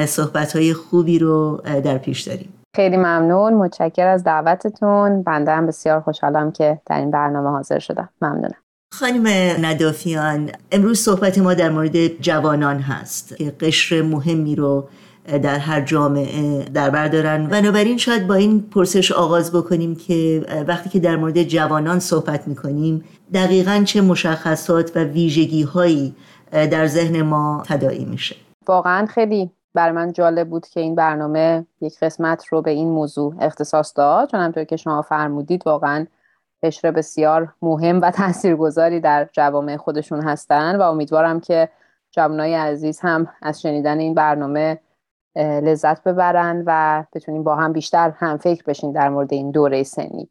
صحبت 0.07 0.73
خوبی 0.73 1.19
رو 1.19 1.62
در 1.85 1.99
پیش 1.99 2.21
داریم. 2.21 2.53
خیلی 2.77 2.97
ممنون. 2.97 3.55
متشکر 3.55 4.07
از 4.07 4.25
دعوتتون. 4.25 5.23
بنده 5.23 5.53
هم 5.53 5.67
بسیار 5.67 6.01
خوشحالم 6.01 6.53
که 6.53 6.81
در 6.87 6.99
این 6.99 7.11
برنامه 7.11 7.51
حاضر 7.51 7.79
شدم. 7.79 8.09
ممنونم. 8.23 8.55
خانم 8.95 9.27
ندافیان 9.67 10.51
امروز 10.73 11.01
صحبت 11.01 11.38
ما 11.38 11.55
در 11.55 11.71
مورد 11.71 12.07
جوانان 12.07 12.79
هست 12.79 13.37
که 13.37 13.51
قشر 13.61 14.03
مهمی 14.03 14.57
رو 14.57 14.88
در 15.25 15.59
هر 15.59 15.81
جامعه 15.81 16.65
در 16.65 16.91
بر 16.91 17.09
دارن. 17.09 17.47
بنابراین 17.47 17.97
شاید 17.97 18.27
با 18.27 18.35
این 18.35 18.61
پرسش 18.61 19.13
آغاز 19.13 19.53
بکنیم 19.53 19.97
که 19.97 20.45
وقتی 20.69 20.91
که 20.91 20.99
در 20.99 21.17
مورد 21.17 21.43
جوانان 21.43 21.99
صحبت 21.99 22.49
می‌کنیم 22.49 23.05
دقیقا 23.35 23.83
چه 23.87 24.01
مشخصات 24.01 24.97
و 24.97 25.05
ویژگی 25.05 25.63
هایی 25.63 26.15
در 26.53 26.87
ذهن 26.87 27.23
ما 27.23 27.63
تداعی 27.67 28.05
میشه؟ 28.05 28.37
واقعا 28.67 29.07
خیلی 29.07 29.51
بر 29.75 29.93
من 29.93 30.13
جالب 30.13 30.49
بود 30.49 30.67
که 30.67 30.81
این 30.81 30.95
برنامه 30.95 31.67
یک 31.81 31.99
قسمت 32.03 32.47
رو 32.47 32.63
به 32.63 32.71
این 32.71 32.89
موضوع 32.89 33.35
اختصاص 33.41 33.93
داد 33.97 34.31
چون 34.31 34.41
همطور 34.41 34.65
که 34.65 34.77
شما 34.77 35.03
فرمودید 35.03 35.67
واقعا 35.67 36.07
قشر 36.63 36.91
بسیار 36.91 37.55
مهم 37.63 38.01
و 38.01 38.11
تاثیرگذاری 38.17 39.01
در 39.01 39.29
جوامع 39.33 39.77
خودشون 39.77 40.23
هستن 40.23 40.77
و 40.77 40.83
امیدوارم 40.83 41.41
که 41.41 41.69
جوانای 42.11 42.55
عزیز 42.55 43.01
هم 43.01 43.29
از 43.43 43.63
شنیدن 43.63 43.99
این 43.99 44.15
برنامه 44.15 44.81
لذت 45.37 46.03
ببرن 46.03 46.62
و 46.66 47.05
بتونیم 47.12 47.42
با 47.42 47.57
هم 47.57 47.73
بیشتر 47.73 48.11
هم 48.11 48.37
فکر 48.37 48.62
بشین 48.66 48.92
در 48.92 49.09
مورد 49.09 49.33
این 49.33 49.51
دوره 49.51 49.83
سنی. 49.83 50.29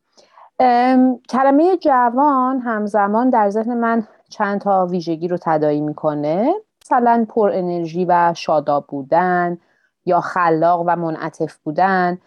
کلمه 1.30 1.78
جوان 1.78 2.60
همزمان 2.60 3.30
در 3.30 3.50
ذهن 3.50 3.74
من 3.74 4.08
چند 4.30 4.62
تا 4.62 4.86
ویژگی 4.86 5.28
رو 5.28 5.38
تدایی 5.42 5.82
می‌کنه. 5.82 6.54
مثلا 6.86 7.26
پر 7.30 7.52
انرژی 7.54 8.06
و 8.06 8.34
شاداب 8.36 8.88
بودن 8.88 9.58
یا 10.06 10.22
خلاق 10.22 10.84
و 10.88 10.96
منعطف 10.96 11.58
بودن. 11.58 12.18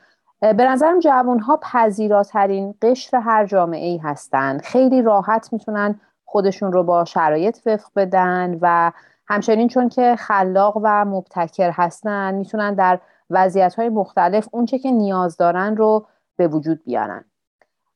به 0.41 0.65
نظرم 0.69 1.01
جوان 1.01 1.39
ها 1.39 1.61
پذیراترین 1.63 2.75
قشر 2.83 3.17
هر 3.17 3.47
جامعه 3.47 3.87
ای 3.87 3.99
هستن. 3.99 4.59
خیلی 4.59 5.03
راحت 5.03 5.53
می‌تونن 5.53 6.01
خودشون 6.25 6.73
رو 6.73 6.83
با 6.83 7.05
شرایط 7.05 7.59
وفق 7.67 7.91
بدن 7.97 8.59
و 8.61 8.93
همچنین 9.29 9.69
چون 9.69 9.89
که 9.89 10.17
خلاق 10.19 10.81
و 10.83 11.05
مبتکر 11.05 11.71
هستن 11.71 12.35
می‌تونن 12.35 12.75
در 12.75 12.99
وضعیت 13.31 13.75
های 13.75 13.89
مختلف 13.89 14.49
اونچه 14.53 14.79
که 14.79 14.91
نیاز 14.91 15.37
دارن 15.37 15.77
رو 15.77 16.07
به 16.37 16.49
وجود 16.49 16.85
بیارن. 16.85 17.25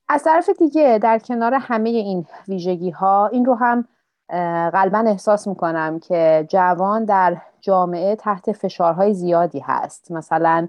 از 0.09 0.25
طرف 0.25 0.51
دیگه 0.59 0.99
در 1.03 1.19
کنار 1.19 1.55
همه 1.55 1.91
این 1.91 2.27
ویژگی 2.49 2.91
ها 2.91 3.27
این 3.27 3.45
رو 3.45 3.55
هم 3.55 3.89
غالبا 4.71 4.99
احساس 4.99 5.47
می‌کنم 5.47 5.99
که 5.99 6.47
جوان 6.49 7.05
در 7.05 7.37
جامعه 7.61 8.17
تحت 8.17 8.53
فشارهای 8.53 9.15
زیادی 9.15 9.61
هست. 9.61 10.11
مثلا 10.11 10.69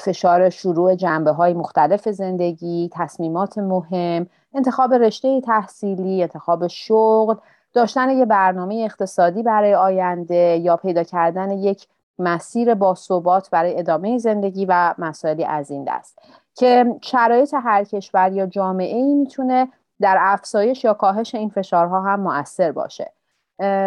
فشار 0.00 0.50
شروع 0.50 0.94
جنبه 0.94 1.30
های 1.30 1.54
مختلف 1.54 2.08
زندگی 2.08 2.90
تصمیمات 2.92 3.58
مهم 3.58 4.26
انتخاب 4.54 4.94
رشته 4.94 5.40
تحصیلی 5.40 6.22
انتخاب 6.22 6.66
شغل 6.66 7.34
داشتن 7.72 8.10
یه 8.10 8.24
برنامه 8.24 8.74
اقتصادی 8.84 9.42
برای 9.42 9.74
آینده 9.74 10.60
یا 10.62 10.76
پیدا 10.76 11.02
کردن 11.02 11.50
یک 11.50 11.86
مسیر 12.18 12.74
با 12.74 12.94
ثبات 12.94 13.50
برای 13.50 13.78
ادامه 13.78 14.18
زندگی 14.18 14.66
و 14.68 14.94
مسائلی 14.98 15.44
از 15.44 15.70
این 15.70 15.84
دست 15.84 16.18
که 16.54 16.94
شرایط 17.02 17.54
هر 17.54 17.84
کشور 17.84 18.32
یا 18.32 18.46
جامعه 18.46 18.96
ای 18.96 19.14
می‌تونه 19.14 19.68
در 20.00 20.16
افزایش 20.20 20.84
یا 20.84 20.94
کاهش 20.94 21.34
این 21.34 21.48
فشارها 21.48 22.00
هم 22.00 22.20
مؤثر 22.20 22.72
باشه. 22.72 23.12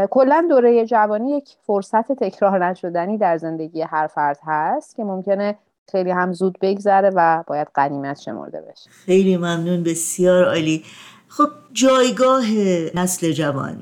کلا 0.10 0.46
دوره 0.50 0.86
جوانی 0.86 1.32
یک 1.32 1.50
فرصت 1.68 2.12
تکرار 2.12 2.66
نشدنی 2.66 3.18
در 3.18 3.38
زندگی 3.38 3.82
هر 3.82 4.08
فرد 4.08 4.40
هست 4.44 4.96
که 4.96 5.04
ممکنه 5.04 5.56
خیلی 5.92 6.12
هم 6.12 6.34
زود 6.34 6.58
بگذره 6.62 7.12
و 7.16 7.44
باید 7.48 7.68
قنیمت 7.74 8.20
شمرده 8.20 8.62
بشه. 8.62 8.90
خیلی 8.90 9.38
ممنون 9.38 9.84
بسیار 9.84 10.46
عالی. 10.46 10.84
خب 11.38 11.50
جایگاه 11.74 12.46
نسل 12.96 13.32
جوان 13.32 13.78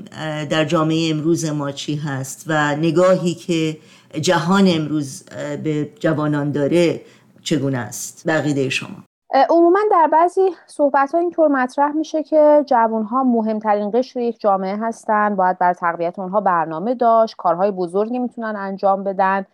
در 0.49 0.65
جامعه 0.65 1.11
امروز 1.11 1.45
ما 1.45 1.71
چی 1.71 1.95
هست 1.95 2.45
و 2.47 2.75
نگاهی 2.75 3.33
که 3.33 3.77
جهان 4.21 4.63
امروز 4.67 5.23
به 5.63 5.89
جوانان 5.99 6.51
داره 6.51 7.01
چگونه 7.43 7.77
است؟ 7.77 8.23
بقیده 8.27 8.69
شما. 8.69 8.95
عموما 9.49 9.79
در 9.91 10.09
بعضی 10.11 10.41
صحبت 10.67 11.11
ها 11.11 11.19
اینطور 11.19 11.47
مطرح 11.47 11.91
میشه 11.91 12.23
که 12.23 12.63
جوان 12.67 13.03
ها 13.03 13.23
مهمترین 13.23 13.91
قشر 13.93 14.19
یک 14.19 14.39
جامعه 14.39 14.77
هستند 14.81 15.35
باید 15.35 15.59
بر 15.59 15.73
تقویت 15.73 16.19
اونها 16.19 16.41
برنامه 16.41 16.95
داشت 16.95 17.35
کارهای 17.37 17.71
بزرگی 17.71 18.19
می‌تونن 18.19 18.55
انجام 18.57 19.03
بدن. 19.03 19.45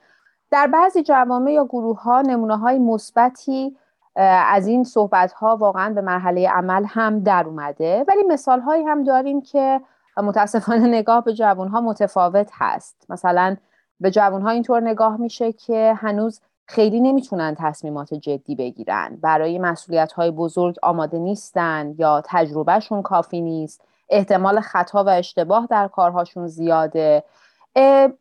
در 0.51 0.67
بعضی 0.67 1.03
جوامع 1.03 1.51
یا 1.51 1.65
گروه 1.65 2.01
ها 2.01 2.21
نمونه 2.21 2.57
های 2.57 2.79
مثبتی 2.79 3.77
از 4.15 4.67
این 4.67 4.83
صحبت 4.83 5.31
ها 5.31 5.55
واقعا 5.55 5.93
به 5.93 6.01
مرحله 6.01 6.49
عمل 6.49 6.85
هم 6.87 7.19
در 7.19 7.43
اومده. 7.45 8.05
ولی 8.07 8.23
مثال 8.23 8.59
هایی 8.59 8.83
هم 8.83 9.03
داریم 9.03 9.41
که 9.41 9.81
متاسفانه 10.17 10.87
نگاه 10.87 11.23
به 11.23 11.33
جوان 11.33 11.67
ها 11.67 11.81
متفاوت 11.81 12.49
هست. 12.53 13.05
مثلا 13.09 13.57
به 13.99 14.11
جوانها 14.11 14.49
اینطور 14.49 14.81
نگاه 14.81 15.17
میشه 15.17 15.51
که 15.51 15.93
هنوز 15.97 16.41
خیلی 16.65 16.99
نمی‌تونن 16.99 17.55
تصمیمات 17.59 18.13
جدی 18.13 18.55
بگیرن. 18.55 19.17
برای 19.21 19.59
مسئولیت 19.59 20.11
های 20.11 20.31
بزرگ 20.31 20.75
آماده 20.83 21.19
نیستن 21.19 21.95
یا 21.97 22.21
تجربهشون 22.25 23.01
کافی 23.01 23.41
نیست. 23.41 23.81
احتمال 24.09 24.59
خطا 24.59 25.03
و 25.03 25.09
اشتباه 25.09 25.67
در 25.69 25.87
کارهاشون 25.87 26.47
زیاده. 26.47 27.23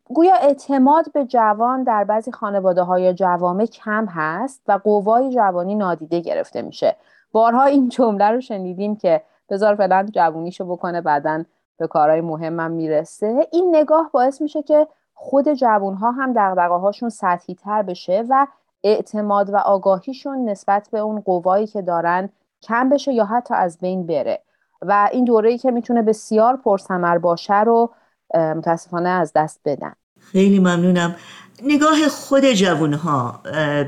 گویا 0.05 0.35
اعتماد 0.35 1.11
به 1.11 1.25
جوان 1.25 1.83
در 1.83 2.03
بعضی 2.03 2.31
خانواده 2.31 2.81
های 2.81 3.13
جوامع 3.13 3.65
کم 3.65 4.05
هست 4.05 4.61
و 4.67 4.71
قوای 4.71 5.29
جوانی 5.29 5.75
نادیده 5.75 6.19
گرفته 6.19 6.61
میشه. 6.61 6.95
بارها 7.31 7.63
این 7.63 7.89
جمله 7.89 8.25
رو 8.31 8.41
شنیدیم 8.41 8.95
که 8.95 9.21
بذار 9.49 9.75
فعلا 9.75 10.07
جوونیشو 10.13 10.65
بکنه 10.65 11.01
بعدا 11.01 11.43
به 11.77 11.87
کارهای 11.87 12.21
مهمم 12.21 12.71
می‌رسه. 12.71 13.47
این 13.51 13.75
نگاه 13.75 14.09
باعث 14.13 14.41
میشه 14.41 14.63
که 14.63 14.87
خود 15.13 15.53
جوانها 15.53 16.11
هم 16.11 16.33
دقدقه 16.33 16.75
هاشون 16.75 17.09
سطحی 17.09 17.55
تر 17.55 17.81
بشه 17.81 18.23
و 18.29 18.47
اعتماد 18.83 19.49
و 19.49 19.57
آگاهیشون 19.57 20.49
نسبت 20.49 20.89
به 20.91 20.99
اون 20.99 21.19
قوایی 21.19 21.67
که 21.67 21.81
دارن 21.81 22.29
کم 22.61 22.89
بشه 22.89 23.13
یا 23.13 23.25
حتی 23.25 23.53
از 23.53 23.77
بین 23.77 24.05
بره. 24.07 24.41
و 24.81 25.09
این 25.11 25.25
دوره‌ای 25.25 25.57
که 25.57 25.71
می‌تونه 25.71 26.01
بسیار 26.01 26.57
پرثمر 26.57 27.17
باشه 27.17 27.61
رو 27.61 27.89
متاسفانه 28.35 29.09
از 29.09 29.31
دست 29.35 29.59
بدن. 29.65 29.93
خیلی 30.19 30.59
ممنونم. 30.59 31.15
نگاه 31.63 32.07
خود 32.07 32.45
جوانها 32.45 33.41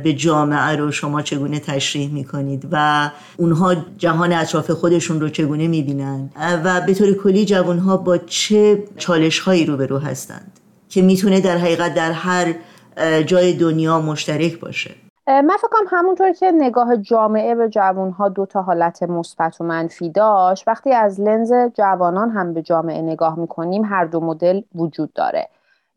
به 0.03 0.13
جامعه 0.13 0.75
رو 0.75 0.91
شما 0.91 1.21
چگونه 1.21 1.59
تشریح 1.59 2.13
می‌کنید 2.13 2.67
و 2.71 3.09
اونها 3.37 3.75
جهان 3.97 4.33
اطراف 4.33 4.71
خودشون 4.71 5.21
رو 5.21 5.29
چگونه 5.29 5.67
می‌بینن؟ 5.67 6.29
و 6.63 6.81
به 6.81 6.93
طور 6.93 7.13
کلی 7.13 7.45
جوانها 7.45 7.97
با 7.97 8.17
چه 8.17 8.83
چالش 8.97 9.39
هایی 9.39 9.65
روبرو 9.65 9.97
هستند 9.97 10.59
که 10.89 11.01
می‌تونه 11.01 11.39
در 11.39 11.57
حقیقت 11.57 11.93
در 11.93 12.11
هر 12.11 12.55
جای 13.21 13.53
دنیا 13.53 14.01
مشترک 14.01 14.59
باشه؟ 14.59 14.91
من 15.31 15.57
فکر 15.57 15.67
کنم 15.71 15.87
همونطور 15.87 16.31
که 16.31 16.51
نگاه 16.51 16.97
جامعه 16.97 17.55
به 17.55 17.69
جوانها 17.69 18.29
دو 18.29 18.45
تا 18.45 18.61
حالت 18.61 19.03
مثبت 19.03 19.61
و 19.61 19.63
منفی 19.63 20.09
داشت 20.09 20.67
وقتی 20.67 20.93
از 20.93 21.21
لنز 21.21 21.53
جوانان 21.73 22.29
هم 22.29 22.53
به 22.53 22.61
جامعه 22.61 23.01
نگاه 23.01 23.39
می‌کنیم 23.39 23.85
هر 23.85 24.05
دو 24.05 24.19
مدل 24.19 24.61
وجود 24.75 25.13
داره 25.13 25.49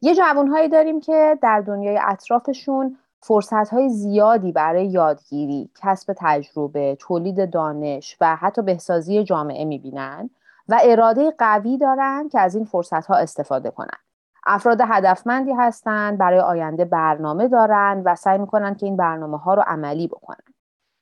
یه 0.02 0.14
جوانهایی 0.14 0.68
داریم 0.68 1.00
که 1.00 1.38
در 1.42 1.60
دنیای 1.60 2.00
اطرافشون 2.02 2.96
فرصتهای 3.20 3.88
زیادی 3.88 4.52
برای 4.52 4.86
یادگیری، 4.86 5.70
کسب 5.82 6.14
تجربه، 6.18 6.96
تولید 7.00 7.50
دانش 7.50 8.16
و 8.20 8.36
حتی 8.36 8.62
بهسازی 8.62 9.24
جامعه 9.24 9.64
می‌بینن 9.64 10.30
و 10.68 10.80
اراده 10.84 11.30
قوی 11.38 11.78
دارن 11.78 12.28
که 12.28 12.40
از 12.40 12.54
این 12.54 12.64
فرصتها 12.64 13.14
استفاده 13.14 13.70
کنن. 13.70 14.03
افراد 14.46 14.80
هدفمندی 14.80 15.52
هستند 15.52 16.18
برای 16.18 16.40
آینده 16.40 16.84
برنامه 16.84 17.48
دارند 17.48 18.02
و 18.04 18.14
سعی 18.14 18.38
می‌کنن 18.38 18.74
که 18.74 18.86
این 18.86 18.96
برنامه 18.96 19.38
ها 19.38 19.54
رو 19.54 19.62
عملی 19.66 20.08
بکنن. 20.08 20.54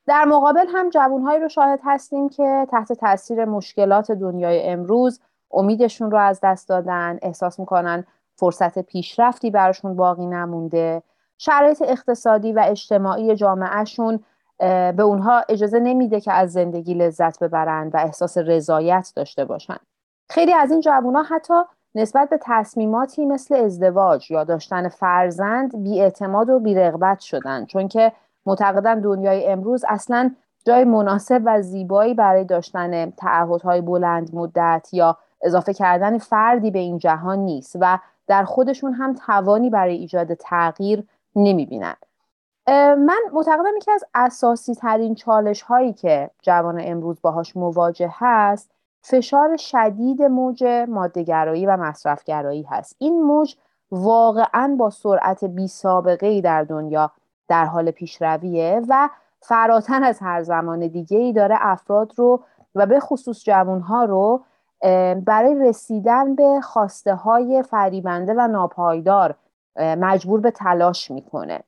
در 0.06 0.24
مقابل 0.24 0.66
هم 0.74 0.90
جوانهایی 0.90 1.40
رو 1.40 1.48
شاهد 1.48 1.80
هستیم 1.84 2.28
که 2.28 2.66
تحت 2.70 2.92
تاثیر 2.92 3.44
مشکلات 3.44 4.12
دنیای 4.12 4.68
امروز 4.68 5.20
امیدشون 5.50 6.10
رو 6.10 6.18
از 6.18 6.40
دست 6.42 6.68
دادن 6.68 7.18
احساس 7.22 7.60
می‌کنن 7.60 8.04
فرصت 8.36 8.78
پیشرفتی 8.78 9.50
براشون 9.50 9.96
باقی 9.96 10.26
نمونده. 10.26 11.02
شرایط 11.38 11.82
اقتصادی 11.86 12.52
و 12.52 12.64
اجتماعی 12.66 13.36
جامعهشون 13.36 14.20
به 14.96 15.02
اونها 15.02 15.42
اجازه 15.48 15.80
نمیده 15.80 16.20
که 16.20 16.32
از 16.32 16.52
زندگی 16.52 16.94
لذت 16.94 17.38
ببرند 17.38 17.94
و 17.94 17.98
احساس 17.98 18.38
رضایت 18.38 19.12
داشته 19.16 19.44
باشند 19.44 19.80
خیلی 20.30 20.54
از 20.54 20.70
این 20.70 20.80
جوانها 20.80 21.22
حتی 21.22 21.54
نسبت 21.94 22.28
به 22.28 22.38
تصمیماتی 22.42 23.24
مثل 23.24 23.54
ازدواج 23.54 24.30
یا 24.30 24.44
داشتن 24.44 24.88
فرزند 24.88 25.82
بیاعتماد 25.82 26.50
و 26.50 26.58
بیرغبت 26.58 27.20
شدن. 27.20 27.64
چون 27.66 27.88
که 27.88 28.12
معتقدن 28.46 29.00
دنیای 29.00 29.46
امروز 29.46 29.84
اصلا 29.88 30.34
جای 30.64 30.84
مناسب 30.84 31.42
و 31.44 31.62
زیبایی 31.62 32.14
برای 32.14 32.44
داشتن 32.44 33.10
تعهدهای 33.10 33.80
بلند 33.80 34.34
مدت 34.34 34.88
یا 34.92 35.18
اضافه 35.42 35.74
کردن 35.74 36.18
فردی 36.18 36.70
به 36.70 36.78
این 36.78 36.98
جهان 36.98 37.38
نیست 37.38 37.76
و 37.80 37.98
در 38.26 38.44
خودشون 38.44 38.92
هم 38.92 39.14
توانی 39.14 39.70
برای 39.70 39.96
ایجاد 39.96 40.34
تغییر 40.34 41.04
نمی‌بینن. 41.36 41.94
من 42.98 43.20
معتقدم 43.32 43.76
یکی 43.76 43.90
از 43.90 44.04
اساسی 44.14 44.74
ترین 44.74 45.14
چالش 45.14 45.62
هایی 45.62 45.92
که 45.92 46.30
جوان 46.42 46.80
امروز 46.84 47.20
باهاش 47.22 47.56
مواجه 47.56 48.10
هست 48.12 48.70
فشار 49.04 49.56
شدید 49.56 50.22
موج 50.22 50.64
مادهگرایی 50.88 51.66
و 51.66 51.76
مصرفگرایی 51.76 52.62
هست. 52.62 52.96
این 52.98 53.22
موج 53.22 53.56
واقعا 53.90 54.76
با 54.78 54.90
سرعت 54.90 55.44
بی 55.44 55.68
سابقه 55.68 56.26
ای 56.26 56.40
در 56.40 56.64
دنیا 56.64 57.10
در 57.48 57.64
حال 57.64 57.90
پیشرویه 57.90 58.82
و 58.88 59.08
فراتر 59.40 60.04
از 60.04 60.18
هر 60.20 60.42
زمان 60.42 60.86
دیگه 60.86 61.18
ای 61.18 61.32
داره 61.32 61.56
افراد 61.60 62.12
رو 62.16 62.44
و 62.74 62.86
به 62.86 63.00
خصوص 63.00 63.44
جوانها 63.44 64.04
رو 64.04 64.44
برای 65.24 65.54
رسیدن 65.54 66.34
به 66.34 66.60
خواسته 66.62 67.14
های 67.14 67.62
فریبنده 67.62 68.34
و 68.36 68.48
ناپایدار 68.48 69.34
مجبور 69.76 70.40
به 70.40 70.50
تلاش 70.50 71.10
می‌کنه. 71.10 71.60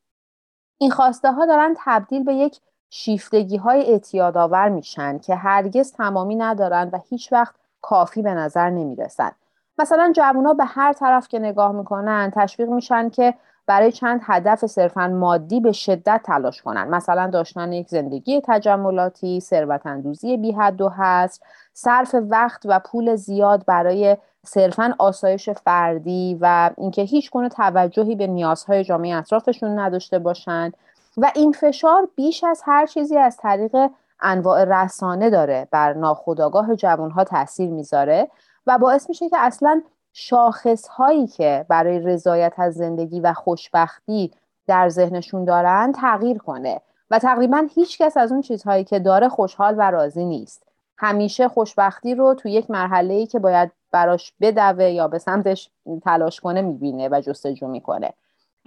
این 0.78 0.90
خواسته 0.90 1.32
ها 1.32 1.46
دارن 1.46 1.74
تبدیل 1.78 2.24
به 2.24 2.34
یک 2.34 2.60
شیفتگی 2.96 3.56
های 3.56 3.92
اعتیادآور 3.92 4.68
میشن 4.68 5.18
که 5.18 5.34
هرگز 5.34 5.92
تمامی 5.92 6.36
ندارن 6.36 6.90
و 6.92 6.98
هیچ 7.10 7.32
وقت 7.32 7.54
کافی 7.82 8.22
به 8.22 8.34
نظر 8.34 8.70
نمی‌رسن. 8.70 9.30
مثلا 9.78 10.12
جوونا 10.16 10.54
به 10.54 10.64
هر 10.64 10.92
طرف 10.92 11.28
که 11.28 11.38
نگاه 11.38 11.72
می‌کنن 11.72 12.32
تشویق 12.34 12.68
میشن 12.68 13.10
که 13.10 13.34
برای 13.66 13.92
چند 13.92 14.20
هدف 14.24 14.66
صرفا 14.66 15.08
مادی 15.08 15.60
به 15.60 15.72
شدت 15.72 16.20
تلاش 16.24 16.62
کنن. 16.62 16.88
مثلا 16.88 17.26
داشتن 17.26 17.72
یک 17.72 17.88
زندگی 17.88 18.42
تجملاتی 18.44 19.40
ثروت 19.40 19.86
اندوزی 19.86 20.36
بی 20.36 20.52
حد 20.52 20.80
و 20.80 20.88
حصر 20.88 21.40
صرف 21.72 22.14
وقت 22.28 22.62
و 22.64 22.78
پول 22.78 23.16
زیاد 23.16 23.64
برای 23.66 24.16
صرفا 24.46 24.94
آسایش 24.98 25.50
فردی 25.50 26.38
و 26.40 26.70
اینکه 26.78 27.02
هیچ 27.02 27.30
گونه 27.30 27.48
توجهی 27.48 28.14
به 28.14 28.26
نیازهای 28.26 28.84
جامعه 28.84 29.16
اطرافشون 29.16 29.78
نداشته 29.78 30.18
باشند 30.18 30.74
و 31.16 31.32
این 31.34 31.52
فشار 31.52 32.08
بیش 32.16 32.44
از 32.44 32.62
هر 32.64 32.86
چیزی 32.86 33.16
از 33.16 33.36
طریق 33.36 33.76
انواع 34.20 34.64
رسانه 34.64 35.30
داره. 35.30 35.68
بر 35.70 35.92
ناخودآگاه 35.92 36.76
جوانها 36.76 37.24
تاثیر 37.24 37.70
می‌ذاره 37.70 38.28
و 38.66 38.78
باعث 38.78 39.08
میشه 39.08 39.28
که 39.28 39.36
اصلا 39.38 39.82
شاخص 40.12 40.88
هایی 40.88 41.26
که 41.26 41.66
برای 41.68 41.98
رضایت 41.98 42.52
از 42.58 42.74
زندگی 42.74 43.20
و 43.20 43.32
خوشبختی 43.32 44.32
در 44.66 44.88
ذهنشون 44.88 45.44
دارن 45.44 45.92
تغییر 45.92 46.38
کنه 46.38 46.80
و 47.10 47.18
تقریبا 47.18 47.66
هیچ 47.74 47.98
کس 47.98 48.16
از 48.16 48.32
اون 48.32 48.40
چیزهایی 48.40 48.84
که 48.84 48.98
داره 48.98 49.28
خوشحال 49.28 49.74
و 49.78 49.90
راضی 49.90 50.24
نیست. 50.24 50.62
همیشه 50.98 51.48
خوشبختی 51.48 52.14
رو 52.14 52.34
تو 52.34 52.48
یک 52.48 52.70
مرحله 52.70 53.14
ای 53.14 53.26
که 53.26 53.38
باید 53.38 53.72
براش 53.90 54.34
بدوه 54.40 54.84
یا 54.84 55.08
به 55.08 55.18
سمتش 55.18 55.70
تلاش 56.04 56.40
کنه 56.40 56.62
می‌بینه 56.62 57.08
و 57.08 57.20
جستجو 57.20 57.68
می‌کنه. 57.68 58.12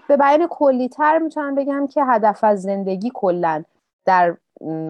به 0.08 0.18
بیان 0.18 0.48
کلیتر 0.50 1.18
می‌تونم 1.18 1.56
بگم 1.56 1.88
که 1.88 2.04
هدف 2.06 2.44
از 2.44 2.62
زندگی 2.62 3.12
کلا 3.14 3.64
در 4.06 4.38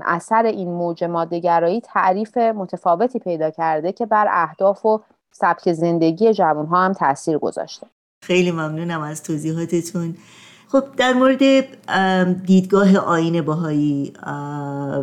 اثر 0.06 0.46
این 0.46 0.74
موج 0.74 1.04
مادهگرایی 1.04 1.82
تعریف 1.82 2.38
متفاوتی 2.38 3.20
پیدا 3.20 3.50
کرده 3.50 3.92
که 3.92 4.06
بر 4.06 4.28
اهداف 4.32 4.86
و 4.86 5.02
سبک 5.32 5.74
زندگی 5.74 6.34
جوانها 6.34 6.86
هم 6.86 6.94
تاثیر 6.94 7.38
گذاشته. 7.38 7.88
خیلی 8.24 8.52
ممنونم 8.52 9.02
از 9.02 9.24
توضیحاتتون. 9.24 10.16
خب 10.72 10.84
در 10.98 11.14
مورد 11.14 11.44
دیدگاه 12.46 12.98
آین 12.98 13.42
باهایی 13.42 14.14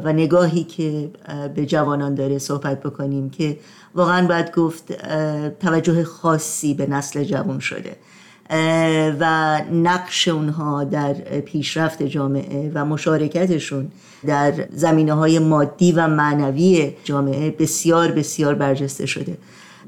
و 0.04 0.12
نگاهی 0.12 0.64
که 0.64 1.10
به 1.54 1.66
جوانان 1.66 2.14
داره 2.14 2.38
صحبت 2.38 2.80
بکنیم 2.80 3.30
که 3.30 3.58
واقعا 3.94 4.26
باید 4.26 4.54
گفت 4.54 4.92
توجه 5.58 6.04
خاصی 6.04 6.74
به 6.74 6.86
نسل 6.86 7.24
جوان 7.24 7.58
شده. 7.58 7.96
و 9.20 9.60
نقش 9.72 10.28
اونها 10.28 10.84
در 10.84 11.12
پیشرفت 11.40 12.02
جامعه 12.02 12.70
و 12.74 12.84
مشارکتشون 12.84 13.88
در 14.26 14.68
زمینه 14.72 15.12
های 15.12 15.38
مادی 15.38 15.92
و 15.92 16.08
معنوی 16.08 16.92
جامعه 17.04 17.50
بسیار 17.50 18.12
بسیار 18.12 18.54
برجسته 18.54 19.06
شده 19.06 19.38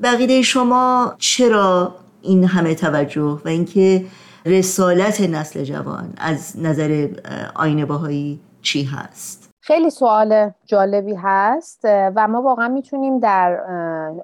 بقیده 0.02 0.42
شما 0.42 1.14
چرا 1.18 1.94
این 2.22 2.44
همه 2.44 2.74
توجه 2.74 3.40
و 3.44 3.48
اینکه 3.48 4.04
رسالت 4.46 5.20
نسل 5.20 5.64
جوان 5.64 6.12
از 6.16 6.52
نظر 6.58 7.08
آین 7.54 7.84
باهایی 7.84 8.40
چی 8.62 8.84
هست؟ 8.84 9.45
خیلی 9.66 9.90
سوال 9.90 10.50
جالبی 10.64 11.14
هست 11.14 11.80
و 11.84 12.28
ما 12.28 12.42
واقعا 12.42 12.68
می‌تونیم 12.68 13.18
در 13.18 13.60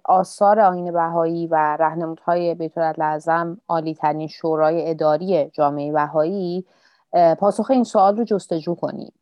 آثار 0.05 0.61
آین 0.61 0.93
بهایی 0.93 1.47
و 1.47 1.77
رهنمودهای 1.81 2.55
بیت 2.55 2.79
لازم 2.79 3.61
عالی 3.69 3.95
ترین 3.95 4.29
شورای 4.29 4.91
اداری 4.91 5.51
جامعه 5.51 5.93
بهایی 5.93 6.65
پاسخ 7.39 7.71
این 7.71 7.85
سوال 7.85 8.17
رو 8.17 8.25
جستجو 8.25 8.75
کنیم. 8.75 9.13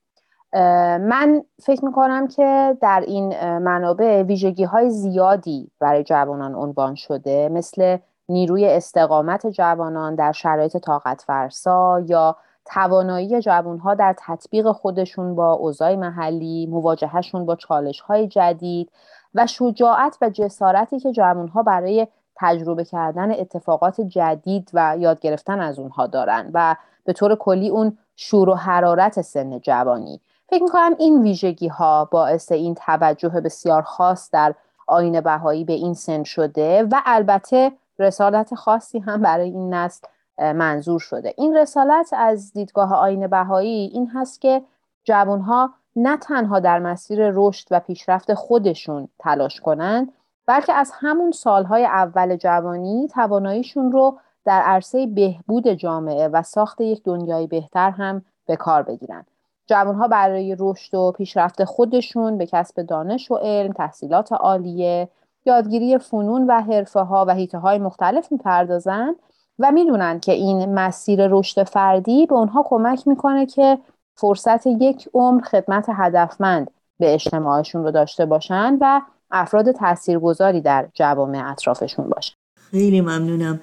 من 0.99 1.43
فکر 1.63 1.85
می‌کنم 1.85 2.29
که 2.29 2.77
در 2.81 3.05
این 3.07 3.59
منابع 3.59 4.23
ویژگی 4.23 4.65
های 4.65 4.91
زیادی 4.91 5.71
برای 5.79 6.05
جوانان 6.05 6.55
عنوان 6.55 6.95
شده 6.95 7.49
مثل 7.49 7.99
نیروی 8.29 8.69
استقامت 8.69 9.47
جوانان 9.47 10.15
در 10.15 10.33
شرایط 10.33 10.77
طاقت 10.77 11.23
فرسا 11.23 12.01
یا 12.01 12.37
توانایی 12.71 13.41
جوانها 13.41 13.95
در 13.95 14.15
تطبیق 14.19 14.73
خودشون 14.73 15.35
با 15.35 15.53
اوضاع 15.53 15.95
محلی 15.95 16.67
مواجههشون 16.67 17.47
با 17.47 17.57
چالش 17.57 18.01
های 18.01 18.29
جدید 18.29 18.93
و 19.35 19.47
شجاعت 19.47 20.19
و 20.21 20.31
جسارتی 20.31 21.01
که 21.01 21.13
جوانها 21.13 21.63
برای 21.63 22.07
تجربه 22.37 22.85
کردن 22.85 23.31
اتفاقات 23.33 24.01
جدید 24.01 24.71
و 24.75 24.97
یاد 24.99 25.21
گرفتن 25.21 25.61
از 25.61 25.79
اونها 25.79 26.07
دارن 26.07 26.51
و 26.55 26.77
به 27.05 27.13
طور 27.13 27.35
کلی 27.35 27.69
اون 27.69 27.99
شور 28.17 28.49
و 28.49 28.55
حرارت 28.55 29.21
سن 29.21 29.59
جوانی. 29.59 30.21
فکر 30.49 30.63
می‌کنم 30.63 30.95
این 30.99 31.23
ویژگی 31.23 31.69
ها 31.69 32.05
باعث 32.05 32.53
این 32.53 32.75
توجه 32.75 33.29
بسیار 33.29 33.83
خاص 33.83 34.31
در 34.31 34.55
آین 34.87 35.21
بهایی 35.21 35.65
به 35.65 35.73
این 35.73 35.95
سن 35.95 36.23
شده 36.23 36.83
و 36.83 37.01
البته 37.07 37.73
رسالت 37.99 38.55
خاصی 38.55 38.99
هم 38.99 39.23
برای 39.23 39.51
این 39.51 39.75
نسل 39.75 40.07
منظور 40.41 41.01
شده. 41.01 41.35
این 41.37 41.57
رسالت 41.57 42.11
از 42.13 42.53
دیدگاه 42.53 42.95
آین 42.95 43.27
بهایی 43.27 43.91
این 43.93 44.11
هست 44.15 44.41
که 44.41 44.63
جوانها 45.05 45.71
نه 45.97 46.17
تنها 46.17 46.61
در 46.61 46.79
مسیر 46.79 47.31
رشد 47.35 47.69
و 47.71 47.81
پیشرفت 47.81 48.35
خودشون 48.35 49.09
تلاش 49.19 49.61
کنند 49.61 50.13
بلکه 50.47 50.73
از 50.73 50.93
همون 50.95 51.31
سالهای 51.31 51.85
اول 51.85 52.37
جوانی 52.37 53.09
تواناییشون 53.09 53.93
رو 53.93 54.19
در 54.45 54.61
عرصه 54.61 55.07
بهبود 55.07 55.69
جامعه 55.69 56.29
و 56.29 56.43
ساخت 56.43 56.81
یک 56.81 57.03
دنیای 57.05 57.47
بهتر 57.47 57.91
هم 57.91 58.23
به 58.47 58.57
کار 58.57 58.83
بگیرن. 58.83 59.25
جوانها 59.67 60.09
برای 60.09 60.57
رشد 60.59 60.95
و 60.95 61.13
پیشرفت 61.13 61.65
خودشون 61.65 62.39
به 62.39 62.47
کسب 62.47 62.83
دانش 62.83 63.31
و 63.31 63.35
علم، 63.35 63.73
تحصیلات 63.73 64.33
عالیه، 64.33 65.09
یادگیری 65.47 65.99
فنون 65.99 66.47
و 66.47 66.61
حرفه 66.61 67.01
ها 67.01 67.25
و 67.29 67.35
حیطه 67.35 67.59
های 67.59 67.79
مختلف 67.79 68.33
می‌پردازن 68.33 69.15
و 69.61 69.73
می‌دونن 69.73 70.21
که 70.21 70.33
این 70.33 70.75
مسیر 70.75 71.27
رشد 71.29 71.63
فردی 71.63 72.27
به 72.27 72.35
اونها 72.35 72.65
کمک 72.69 73.09
می‌کنه 73.09 73.47
که 73.47 73.79
فرصت 74.17 74.67
یک 74.67 75.09
عمر 75.15 75.43
خدمت 75.43 75.87
هدفمند 75.89 76.71
به 76.99 77.15
اجتماعشون 77.15 77.85
رو 77.85 77.91
داشته 77.91 78.27
باشن 78.27 78.79
و 78.81 79.01
افراد 79.31 79.73
تاثیرگذاری 79.73 80.61
در 80.61 80.89
جوامع 80.95 81.51
اطرافشون 81.51 82.09
باشن. 82.09 82.35
خیلی 82.71 83.01
ممنونم. 83.01 83.61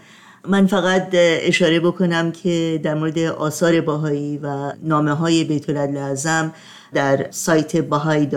من 0.48 0.68
فقط 0.68 1.08
اشاره 1.14 1.80
بکنم 1.80 2.32
که 2.32 2.80
در 2.84 2.94
مورد 2.94 3.20
آثار 3.20 3.82
باهایی 3.82 4.38
و 4.38 4.72
نامه 4.84 5.14
های 5.14 5.44
بیت 5.44 5.70
لازم 5.70 6.54
در 6.94 7.28
سایت 7.32 7.78
باهایی 7.78 8.30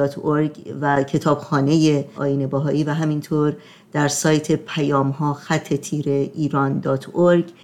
و 0.80 1.02
کتابخانه 1.02 2.04
آین 2.16 2.46
باهایی 2.46 2.84
و 2.84 2.90
همینطور 2.90 3.56
در 3.92 4.08
سایت 4.08 4.52
پیام 4.52 5.10
ها 5.10 5.34
خط 5.34 5.74
تیر 5.74 6.08
ایران 6.08 6.78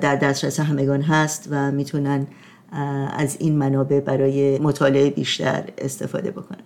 در 0.01 0.17
دسترس 0.17 0.61
همگان 0.61 1.03
هست 1.03 1.49
و 1.51 1.71
می‌تونن 1.71 2.27
از 3.19 3.37
این 3.41 3.59
منابع 3.59 4.01
برای 4.01 4.59
مطالعه 4.59 5.11
بیشتر 5.11 5.65
استفاده 5.79 6.31
بکنن. 6.31 6.63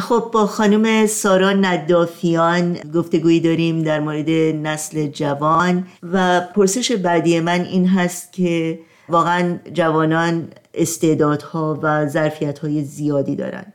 خب 0.00 0.30
با 0.32 0.46
خانم 0.46 1.06
سارا 1.06 1.52
ندافیان 1.52 2.72
گفتگویی 2.94 3.40
داریم 3.40 3.82
در 3.82 4.00
مورد 4.00 4.30
نسل 4.66 5.06
جوان 5.06 5.86
و 6.02 6.40
پرسش 6.40 6.92
بعدی 6.92 7.40
من 7.40 7.60
این 7.60 7.86
هست 7.86 8.32
که 8.32 8.78
واقعا 9.08 9.58
جوانان 9.72 10.48
استعدادها 10.74 11.78
و 11.82 12.06
ظرفیتهای 12.06 12.84
زیادی 12.84 13.36
دارند 13.36 13.72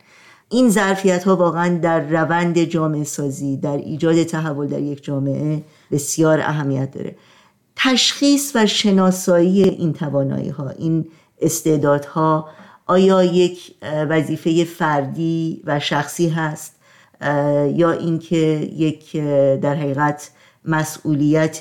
این 0.52 0.70
ظرفیت 0.70 1.24
ها 1.24 1.36
واقعا 1.36 1.78
در 1.78 2.00
روند 2.00 2.58
جامعه 2.58 3.04
سازی 3.04 3.56
در 3.56 3.76
ایجاد 3.76 4.22
تحول 4.22 4.66
در 4.66 4.80
یک 4.80 5.04
جامعه 5.04 5.62
بسیار 5.90 6.40
اهمیت 6.40 6.90
داره. 6.90 7.16
تشخیص 7.76 8.56
و 8.56 8.66
شناسایی 8.66 9.62
این 9.62 9.92
توانایی 9.92 10.48
ها 10.48 10.68
این 10.68 11.06
استعدادها 11.40 12.48
آیا 12.86 13.22
یک 13.22 13.74
وظیفه 14.08 14.64
فردی 14.64 15.62
و 15.64 15.80
شخصی 15.80 16.28
هست 16.28 16.80
یا 17.74 17.92
اینکه 17.92 18.36
یک 18.72 19.16
در 19.62 19.74
حقیقت 19.74 20.30
مسئولیت 20.64 21.58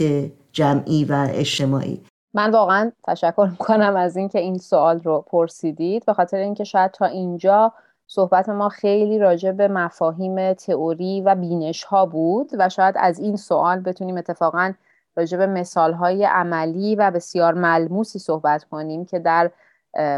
جمعی 0.51 1.05
و 1.05 1.27
اجتماعی؟ 1.33 2.01
من 2.33 2.51
واقعا 2.51 2.91
تشکر 3.03 3.47
می‌کنم 3.51 3.95
از 3.95 4.17
اینکه 4.17 4.39
این 4.39 4.57
سوال 4.57 4.99
رو 4.99 5.25
پرسیدید 5.27 6.05
به 6.05 6.13
خاطر 6.13 6.37
اینکه 6.37 6.63
شاید 6.63 6.91
تا 6.91 7.05
اینجا 7.05 7.73
صحبت 8.13 8.49
ما 8.49 8.69
خیلی 8.69 9.19
راجع 9.19 9.51
به 9.51 9.67
مفاهیم 9.67 10.53
تئوری 10.53 11.21
و 11.21 11.35
بینش 11.35 11.83
ها 11.83 12.05
بود 12.05 12.49
و 12.57 12.69
شاید 12.69 12.95
از 12.97 13.19
این 13.19 13.35
سوال 13.35 13.79
بتونیم 13.79 14.17
اتفاقا 14.17 14.73
راجع 15.15 15.37
به 15.37 15.47
مثال 15.47 15.93
های 15.93 16.25
عملی 16.25 16.95
و 16.95 17.11
بسیار 17.11 17.53
ملموسی 17.53 18.19
صحبت 18.19 18.63
کنیم 18.63 19.05
که 19.05 19.19
در 19.19 19.51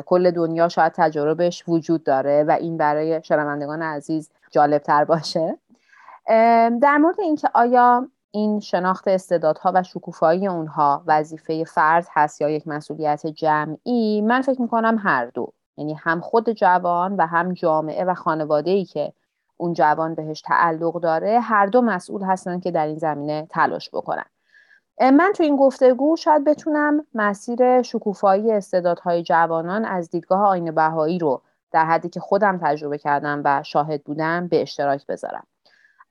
کل 0.05 0.31
دنیا 0.31 0.69
شاید 0.69 0.91
تجربهش 0.95 1.63
وجود 1.67 2.03
داره 2.03 2.43
و 2.43 2.51
این 2.51 2.77
برای 2.77 3.23
شنوندگان 3.23 3.81
عزیز 3.81 4.29
جالب 4.51 4.81
تر 4.81 5.05
باشه 5.05 5.57
در 6.81 6.97
مورد 6.97 7.19
اینکه 7.19 7.49
آیا 7.53 8.07
این 8.31 8.59
شناخت 8.59 9.07
استعدادها 9.07 9.71
و 9.75 9.83
شکوفایی 9.83 10.47
اونها 10.47 11.03
وظیفه 11.07 11.63
فرد 11.63 12.07
هست 12.11 12.41
یا 12.41 12.49
یک 12.49 12.67
مسئولیت 12.67 13.27
جمعی 13.27 14.21
من 14.21 14.41
فکر 14.41 14.61
می‌کنم 14.61 14.97
هر 15.03 15.25
دو. 15.25 15.53
یعنی 15.77 15.93
هم 15.93 16.21
خود 16.21 16.49
جوان 16.49 17.15
و 17.15 17.25
هم 17.25 17.53
جامعه 17.53 18.05
و 18.05 18.13
خانواده 18.13 18.71
ای 18.71 18.85
که 18.85 19.13
اون 19.57 19.73
جوان 19.73 20.15
بهش 20.15 20.41
تعلق 20.41 20.99
داره 20.99 21.39
هر 21.39 21.65
دو 21.65 21.81
مسئول 21.81 22.23
هستن 22.23 22.59
که 22.59 22.71
در 22.71 22.85
این 22.87 22.97
زمینه 22.97 23.47
تلاش 23.49 23.89
بکنن. 23.93 24.25
من 25.01 25.33
تو 25.35 25.43
این 25.43 25.55
گفتگو 25.55 26.15
شاید 26.15 26.43
بتونم 26.43 27.05
مسیر 27.13 27.81
شکوفایی 27.81 28.51
استعدادهای 28.51 29.23
جوانان 29.23 29.85
از 29.85 30.09
دیدگاه 30.09 30.41
آین 30.41 30.71
بهایی 30.71 31.19
رو 31.19 31.41
در 31.71 31.85
حدی 31.85 32.09
که 32.09 32.19
خودم 32.19 32.59
تجربه 32.61 32.97
کردم 32.97 33.41
و 33.45 33.63
شاهد 33.63 34.03
بودم 34.03 34.47
به 34.47 34.61
اشتراک 34.61 35.07
بذارم. 35.07 35.47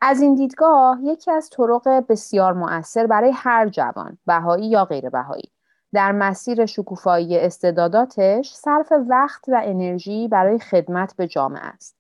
از 0.00 0.20
این 0.20 0.34
دیدگاه 0.34 0.98
یکی 1.02 1.30
از 1.30 1.50
طرق 1.50 2.04
بسیار 2.08 2.52
مؤثر 2.52 3.06
برای 3.06 3.30
هر 3.34 3.68
جوان 3.68 4.18
بهایی 4.26 4.66
یا 4.68 4.84
غیر 4.84 5.08
بهایی 5.08 5.52
در 5.92 6.12
مسیر 6.12 6.66
شکوفایی 6.66 7.38
استعداداتش 7.38 8.52
صرف 8.52 8.92
وقت 9.08 9.48
و 9.48 9.60
انرژی 9.64 10.28
برای 10.28 10.58
خدمت 10.58 11.16
به 11.16 11.26
جامعه 11.26 11.62
است 11.62 11.96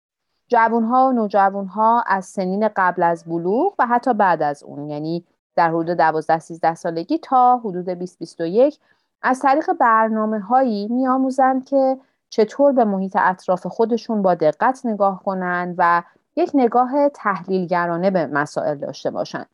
جوانها 0.48 1.08
و 1.08 1.12
نوجوانها 1.12 2.04
از 2.06 2.24
سنین 2.24 2.68
قبل 2.76 3.02
از 3.02 3.24
بلوغ 3.24 3.74
و 3.78 3.86
حتی 3.86 4.14
بعد 4.14 4.42
از 4.42 4.62
اون 4.62 4.90
یعنی 4.90 5.24
در 5.56 5.70
حدود 5.70 5.90
12 5.90 6.38
13 6.38 6.74
سالگی 6.74 7.18
تا 7.18 7.56
حدود 7.56 7.88
20 7.88 8.18
21 8.18 8.78
از 9.22 9.40
طریق 9.40 9.72
برنامه 9.72 10.40
هایی 10.40 10.88
میآموزند 10.88 11.64
که 11.64 11.98
چطور 12.28 12.72
به 12.72 12.84
محیط 12.84 13.16
اطراف 13.20 13.66
خودشون 13.66 14.22
با 14.22 14.34
دقت 14.34 14.80
نگاه 14.84 15.22
کنند 15.22 15.74
و 15.78 16.02
یک 16.36 16.50
نگاه 16.54 17.08
تحلیلگرانه 17.08 18.10
به 18.10 18.26
مسائل 18.26 18.78
داشته 18.78 19.10
باشند. 19.10 19.48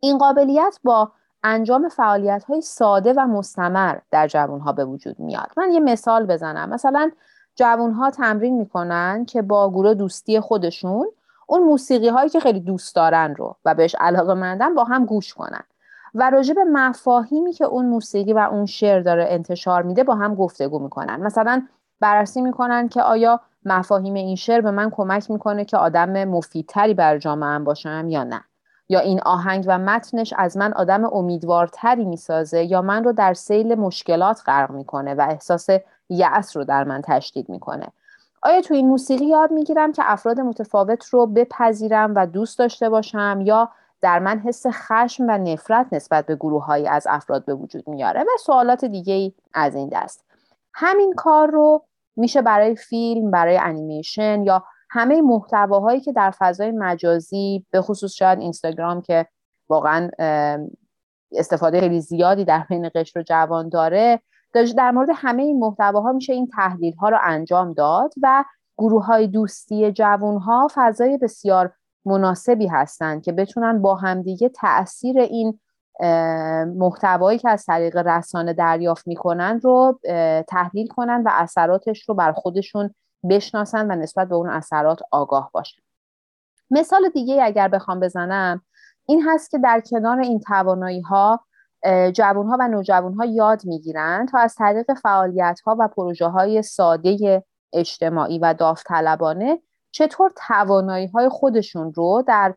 این 0.00 0.18
قابلیت 0.18 0.78
با 0.84 1.12
انجام 1.42 1.88
فعالیت 1.88 2.44
های 2.44 2.60
ساده 2.60 3.12
و 3.12 3.26
مستمر 3.26 3.98
در 4.10 4.26
جوان 4.26 4.60
ها 4.60 4.72
به 4.72 4.84
وجود 4.84 5.20
میاد. 5.20 5.50
من 5.56 5.72
یه 5.72 5.80
مثال 5.80 6.26
بزنم. 6.26 6.68
مثلا 6.68 7.10
جوان 7.54 7.92
ها 7.92 8.10
تمرین 8.10 8.58
می‌کنن 8.58 9.24
که 9.24 9.42
با 9.42 9.70
گروه 9.70 9.94
دوستی 9.94 10.40
خودشون 10.40 11.08
اون 11.46 11.62
موسیقی 11.62 12.08
هایی 12.08 12.30
که 12.30 12.40
خیلی 12.40 12.60
دوست 12.60 12.96
دارن 12.96 13.34
رو 13.34 13.56
و 13.64 13.74
بهش 13.74 13.96
علاقه 14.00 14.34
مندن 14.34 14.74
با 14.74 14.84
هم 14.84 15.04
گوش 15.04 15.34
کنن 15.34 15.62
و 16.14 16.30
راجع 16.30 16.54
به 16.54 16.64
مفاهیمی 16.64 17.52
که 17.52 17.64
اون 17.64 17.86
موسیقی 17.86 18.32
و 18.32 18.38
اون 18.38 18.66
شعر 18.66 19.00
داره 19.00 19.26
انتشار 19.28 19.82
میده 19.82 20.04
با 20.04 20.14
هم 20.14 20.34
گفتگو 20.34 20.78
می‌کنن 20.78 21.20
مثلا 21.20 21.66
بررسی 22.00 22.40
می‌کنن 22.40 22.88
که 22.88 23.02
آیا 23.02 23.40
مفاهیم 23.64 24.14
این 24.14 24.36
شعر 24.36 24.60
به 24.60 24.70
من 24.70 24.90
کمک 24.90 25.30
می‌کنه 25.30 25.64
که 25.64 25.76
آدم 25.76 26.24
مفیدتری 26.24 26.94
بر 26.94 27.18
جامعه 27.18 27.58
باشم 27.58 28.06
یا 28.08 28.24
نه 28.24 28.44
یا 28.88 29.00
این 29.00 29.20
آهنگ 29.20 29.64
و 29.68 29.78
متنش 29.78 30.34
از 30.36 30.56
من 30.56 30.72
آدم 30.72 31.04
امیدوارتری 31.04 32.04
می‌سازه 32.04 32.64
یا 32.64 32.82
من 32.82 33.04
رو 33.04 33.12
در 33.12 33.34
سیل 33.34 33.74
مشکلات 33.74 34.42
غرق 34.46 34.70
می‌کنه 34.70 35.14
و 35.14 35.26
احساس 35.30 35.66
یأس 36.08 36.56
رو 36.56 36.64
در 36.64 36.84
من 36.84 37.02
تشدید 37.04 37.48
می‌کنه؟ 37.48 37.86
آیا 38.42 38.60
تو 38.60 38.74
این 38.74 38.88
موسیقی 38.88 39.24
یاد 39.26 39.50
می‌گیرم 39.50 39.92
که 39.92 40.02
افراد 40.06 40.40
متفاوت 40.40 41.04
رو 41.04 41.26
بپذیرم 41.26 42.12
و 42.16 42.26
دوست 42.26 42.58
داشته 42.58 42.88
باشم 42.88 43.40
یا 43.44 43.68
در 44.00 44.18
من 44.18 44.38
حس 44.38 44.66
خشم 44.66 45.24
و 45.28 45.38
نفرت 45.38 45.86
نسبت 45.92 46.26
به 46.26 46.36
گروه 46.36 46.88
از 46.90 47.06
افراد 47.10 47.44
به 47.44 47.54
وجود 47.54 47.88
میاره؟ 47.88 48.20
و 48.20 48.38
سوالات 48.40 48.84
دیگه 48.84 49.14
ای 49.14 49.32
از 49.54 49.74
این 49.74 49.88
دست. 49.88 50.24
همین 50.74 51.12
کار 51.16 51.50
رو 51.50 51.84
میشه 52.16 52.42
برای 52.42 52.76
فیلم 52.76 53.30
برای 53.30 53.56
انیمیشن 53.56 54.42
یا 54.42 54.64
همه 54.90 55.22
محتواهایی 55.22 56.00
که 56.00 56.12
در 56.12 56.32
فضای 56.38 56.70
مجازی 56.70 57.66
به 57.70 57.82
خصوص 57.82 58.12
شاید 58.12 58.38
اینستاگرام 58.38 59.02
که 59.02 59.26
واقعا 59.68 60.10
استفاده 61.32 61.80
خیلی 61.80 62.00
زیادی 62.00 62.44
در 62.44 62.66
بین 62.68 62.90
قشر 62.94 63.18
و 63.18 63.22
جوان 63.22 63.68
داره 63.68 64.20
در 64.76 64.90
مورد 64.90 65.08
همه 65.14 65.42
این 65.42 65.58
محتواها 65.58 66.12
میشه 66.12 66.32
این 66.32 66.46
تحلیل 66.46 66.94
ها 66.94 67.08
رو 67.08 67.18
انجام 67.22 67.72
داد 67.72 68.14
و 68.22 68.44
گروه 68.78 69.04
های 69.04 69.26
دوستی 69.26 69.92
جوون 69.92 70.38
ها 70.38 70.68
فضای 70.74 71.18
بسیار 71.18 71.72
مناسبی 72.04 72.66
هستند 72.66 73.22
که 73.22 73.32
بتونن 73.32 73.82
با 73.82 73.94
همدیگه 73.94 74.48
تاثیر 74.48 75.18
این 75.18 75.60
محتوایی 76.76 77.38
که 77.38 77.48
از 77.50 77.64
طریق 77.64 77.96
رسانه 77.96 78.52
دریافت 78.52 79.06
می‌کنن 79.06 79.60
رو 79.62 80.00
تحلیل 80.48 80.86
کنن 80.86 81.22
و 81.26 81.30
اثراتش 81.32 82.08
رو 82.08 82.14
بر 82.14 82.32
خودشون 82.32 82.94
بشناسن 83.30 83.90
و 83.90 83.94
نسبت 83.94 84.28
به 84.28 84.34
اون 84.34 84.48
اثرات 84.48 85.00
آگاه 85.10 85.50
باشن. 85.52 85.82
مثال 86.70 87.08
دیگه 87.08 87.42
اگر 87.42 87.68
بخوام 87.68 88.00
بزنم 88.00 88.62
این 89.06 89.22
هست 89.28 89.50
که 89.50 89.58
در 89.58 89.80
کنار 89.80 90.20
این 90.20 90.40
توانایی 90.40 91.00
ها 91.00 91.40
جوان 92.12 92.46
ها 92.46 92.56
و 92.60 92.68
نوجوان 92.68 93.14
ها 93.14 93.24
یاد 93.24 93.64
می‌گیرن 93.64 94.26
تا 94.26 94.38
از 94.38 94.54
طریق 94.54 94.94
فعالیت 94.94 95.60
ها 95.66 95.76
و 95.80 95.88
پروژه 95.88 96.26
های 96.26 96.62
ساده 96.62 97.44
اجتماعی 97.72 98.38
و 98.38 98.54
داوطلبانه 98.54 99.62
چطور 99.90 100.32
توانایی 100.48 101.06
های 101.06 101.28
خودشون 101.28 101.92
رو 101.92 102.24
در 102.26 102.54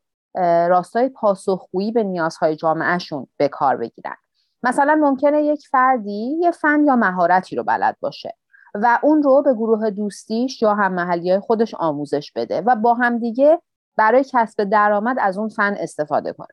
راستای 0.67 1.09
پاسخگویی 1.09 1.91
به 1.91 2.03
نیازهای 2.03 2.55
جامعهشون 2.55 3.27
به 3.37 3.47
کار 3.47 3.77
بگیرن. 3.77 4.15
مثلا 4.63 4.95
ممکنه 4.95 5.43
یک 5.43 5.67
فردی 5.71 6.37
یه 6.41 6.51
فن 6.51 6.85
یا 6.85 6.95
مهارتی 6.95 7.55
رو 7.55 7.63
بلد 7.63 7.97
باشه. 7.99 8.37
و 8.73 8.99
اون 9.03 9.23
رو 9.23 9.41
به 9.41 9.53
گروه 9.53 9.89
دوستیش 9.89 10.61
یا 10.61 10.73
هم 10.73 10.93
محلی 10.93 11.39
خودش 11.39 11.73
آموزش 11.73 12.31
بده 12.31 12.61
و 12.61 12.75
با 12.75 12.93
هم 12.93 13.17
دیگه 13.19 13.61
برای 13.97 14.23
کسب 14.23 14.63
درآمد 14.63 15.17
از 15.19 15.37
اون 15.37 15.49
فن 15.49 15.75
استفاده 15.79 16.33
کنه. 16.33 16.47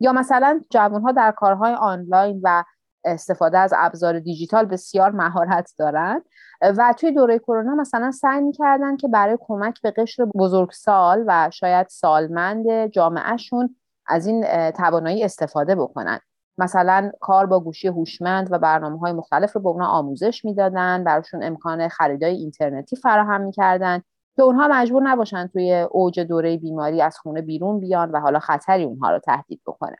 یا 0.00 0.12
مثلا 0.12 0.60
ها 0.74 1.12
در 1.12 1.30
کارهای 1.30 1.72
آنلاین 1.72 2.40
و 2.42 2.64
استفاده 3.04 3.58
از 3.58 3.72
ابزار 3.76 4.18
دیجیتال 4.18 4.64
بسیار 4.64 5.10
مهارت 5.10 5.72
دارن 5.78 6.22
و 6.60 6.94
توی 6.98 7.12
دوره 7.12 7.38
کرونا 7.38 7.74
مثلا 7.74 8.10
سعی 8.10 8.40
می‌کردن 8.40 8.96
که 8.96 9.08
برای 9.08 9.38
کمک 9.40 9.82
به 9.82 9.90
قشر 9.90 10.24
بزرگسال 10.24 11.24
و 11.26 11.50
شاید 11.52 11.86
سالمند 11.88 12.86
جامعهشون 12.86 13.76
از 14.06 14.26
این 14.26 14.70
توانایی 14.70 15.24
استفاده 15.24 15.74
بکنن. 15.74 16.20
مثلا 16.58 17.10
کار 17.20 17.46
با 17.46 17.60
گوشی 17.60 17.88
هوشمند 17.88 18.48
و 18.52 18.58
برنامه 18.58 18.98
های 18.98 19.12
مختلف 19.12 19.52
رو 19.52 19.60
به 19.60 19.68
اونا 19.68 19.86
آموزش 19.86 20.44
می‌دادن 20.44 21.04
براشون 21.04 21.42
امکان 21.42 21.88
خریدای 21.88 22.34
اینترنتی 22.34 22.96
فراهم 22.96 23.40
می‌کردن 23.40 24.02
که 24.36 24.42
اونها 24.42 24.68
مجبور 24.68 25.02
نباشن 25.02 25.46
توی 25.46 25.86
اوج 25.90 26.20
دوره 26.20 26.56
بیماری 26.56 27.02
از 27.02 27.18
خونه 27.18 27.42
بیرون 27.42 27.80
بیان 27.80 28.10
و 28.10 28.20
حالا 28.20 28.38
خطری 28.38 28.84
اونها 28.84 29.10
رو 29.10 29.18
تهدید 29.18 29.60
بکنه. 29.66 29.96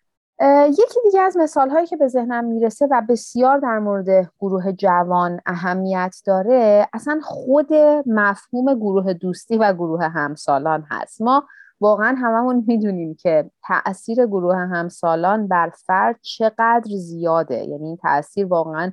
یکی 0.68 1.00
دیگه 1.04 1.20
از 1.20 1.36
مثال 1.36 1.70
هایی 1.70 1.86
که 1.86 1.96
به 1.96 2.08
ذهنم 2.08 2.44
می‌رسه 2.44 2.88
و 2.90 3.02
بسیار 3.08 3.58
در 3.58 3.78
مورد 3.78 4.30
گروه 4.40 4.72
جوان 4.72 5.40
اهمیت 5.46 6.16
داره 6.26 6.88
اصلا 6.92 7.20
خود 7.22 7.74
مفهوم 8.06 8.74
گروه 8.74 9.12
دوستی 9.12 9.58
و 9.58 9.72
گروه 9.72 10.04
همسالان 10.04 10.84
هست. 10.90 11.22
ما 11.22 11.44
واقعا 11.80 12.16
هممون 12.18 12.64
می‌دونیم 12.66 13.14
که 13.14 13.50
تاثیر 13.66 14.26
گروه 14.26 14.56
همسالان 14.56 15.48
بر 15.48 15.72
فرد 15.86 16.18
چقدر 16.22 16.90
زیاده. 16.96 17.64
یعنی 17.64 17.86
این 17.86 17.96
تاثیر 17.96 18.46
واقعا 18.46 18.92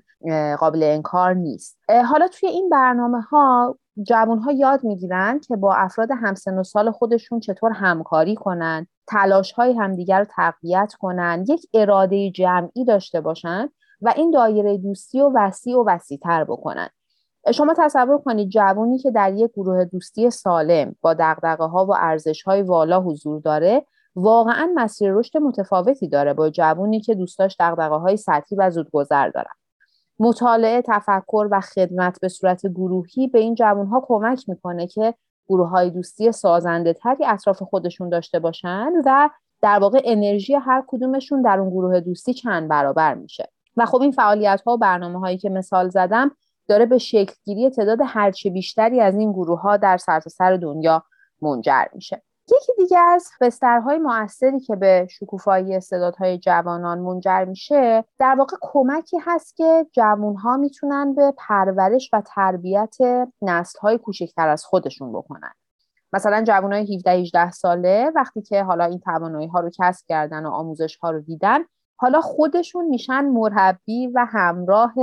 قابل 0.59 0.83
انکار 0.83 1.33
نیست. 1.33 1.79
حالا 2.05 2.27
توی 2.27 2.49
این 2.49 2.69
برنامه 2.69 3.21
ها 3.21 3.77
جوان 4.03 4.39
ها 4.39 4.51
یاد 4.51 4.83
می‌گیرن 4.83 5.39
که 5.39 5.55
با 5.55 5.75
افراد 5.75 6.09
همسن 6.21 6.57
و 6.57 6.63
سال 6.63 6.91
خودشون 6.91 7.39
چطور 7.39 7.71
همکاری 7.71 8.35
کنن 8.35 8.87
تلاش 9.07 9.51
های 9.51 9.73
همدیگر 9.73 10.19
رو 10.19 10.25
تقویت 10.35 10.93
کنن 10.99 11.45
یک 11.49 11.65
اراده 11.73 12.31
جمعی 12.31 12.85
داشته 12.85 13.21
باشن 13.21 13.69
و 14.01 14.13
این 14.15 14.31
دایره 14.31 14.77
دوستی 14.77 15.21
و 15.21 15.31
وسیع 15.35 15.77
و 15.77 15.83
وسیعتر 15.87 16.43
بکنن. 16.43 16.89
شما 17.53 17.73
تصور 17.77 18.17
کنید 18.17 18.49
جوانی 18.49 18.97
که 18.97 19.11
در 19.11 19.33
یک 19.33 19.51
گروه 19.51 19.85
دوستی 19.85 20.29
سالم 20.29 20.95
با 21.01 21.13
دقدقه 21.13 21.63
ها 21.63 21.85
و 21.85 21.93
ارزش 21.95 22.43
های 22.43 22.61
والا 22.61 23.01
حضور 23.01 23.41
داره 23.41 23.85
واقعا 24.15 24.71
مسیر 24.75 25.13
رشد 25.13 25.37
متفاوتی 25.37 26.07
داره 26.07 26.33
با 26.33 26.49
جوانی 26.49 26.99
که 27.01 27.15
دوستاش 27.15 27.55
دقدقه 27.59 27.95
های 27.95 28.17
سطحی 28.17 28.55
و 28.57 28.69
زودگذر 28.69 29.29
دارن 29.29 29.53
مطالعه 30.19 30.81
تفکر 30.81 31.47
و 31.51 31.61
خدمت 31.61 32.19
به 32.21 32.27
صورت 32.27 32.67
گروهی 32.67 33.27
به 33.27 33.39
این 33.39 33.55
جوان 33.55 33.87
ها 33.87 34.03
کمک 34.07 34.49
می‌کنه 34.49 34.87
که 34.87 35.13
گروه 35.49 35.69
های 35.69 35.89
دوستی 35.89 36.31
سازنده 36.31 36.93
تری 36.93 37.25
اطراف 37.25 37.63
خودشون 37.63 38.09
داشته 38.09 38.39
باشن 38.39 38.91
و 39.05 39.29
در 39.61 39.79
واقع 39.79 40.01
انرژی 40.03 40.53
هر 40.53 40.83
کدومشون 40.87 41.41
در 41.41 41.59
اون 41.59 41.69
گروه 41.69 41.99
دوستی 41.99 42.33
چند 42.33 42.69
برابر 42.69 43.13
میشه. 43.13 43.49
و 43.77 43.85
خب 43.85 44.01
این 44.01 44.11
فعالیت 44.11 44.61
ها 44.65 44.73
و 44.73 44.77
برنامه 44.77 45.19
هایی 45.19 45.37
که 45.37 45.49
مثال 45.49 45.89
زدم 45.89 46.31
داره 46.71 46.85
به 46.85 46.97
شکلگیری 46.97 47.69
تعداد 47.69 47.99
هرچه 48.05 48.49
بیشتری 48.49 49.01
از 49.01 49.15
این 49.15 49.31
گروه 49.31 49.61
ها 49.61 49.77
در 49.77 49.97
سرتاسر 49.97 50.29
سر 50.29 50.57
دنیا 50.57 51.03
منجر 51.41 51.85
میشه. 51.93 52.21
یکی 52.51 52.71
دیگه 52.77 52.99
از 52.99 53.29
بسترهای 53.41 53.97
موثری 53.97 54.59
که 54.59 54.75
به 54.75 55.07
شکوفایی 55.09 55.75
استعدادهای 55.75 56.37
جوانان 56.37 56.99
منجر 56.99 57.45
میشه 57.45 58.05
در 58.19 58.35
واقع 58.37 58.57
کمکی 58.61 59.17
هست 59.21 59.55
که 59.55 59.85
جوانها 59.91 60.57
می‌تونن 60.57 61.15
به 61.15 61.33
پرورش 61.37 62.09
و 62.13 62.21
تربیت 62.25 62.95
نسلهای 63.41 63.97
کوچکتر 63.97 64.49
از 64.49 64.65
خودشون 64.65 65.11
بکنن. 65.13 65.53
مثلا 66.13 66.43
جوانای 66.43 66.95
17 66.95 67.11
18 67.11 67.51
ساله 67.51 68.11
وقتی 68.15 68.41
که 68.41 68.63
حالا 68.63 68.85
این 68.85 68.99
توانایی 68.99 69.47
ها 69.47 69.59
رو 69.59 69.69
کسب 69.79 70.05
کردن 70.07 70.45
و 70.45 70.49
آموزش 70.49 70.95
ها 70.95 71.11
رو 71.11 71.21
دیدن 71.21 71.59
حالا 71.97 72.21
خودشون 72.21 72.85
میشن 72.85 73.25
مربی 73.25 74.07
و 74.07 74.25
همراه 74.29 74.93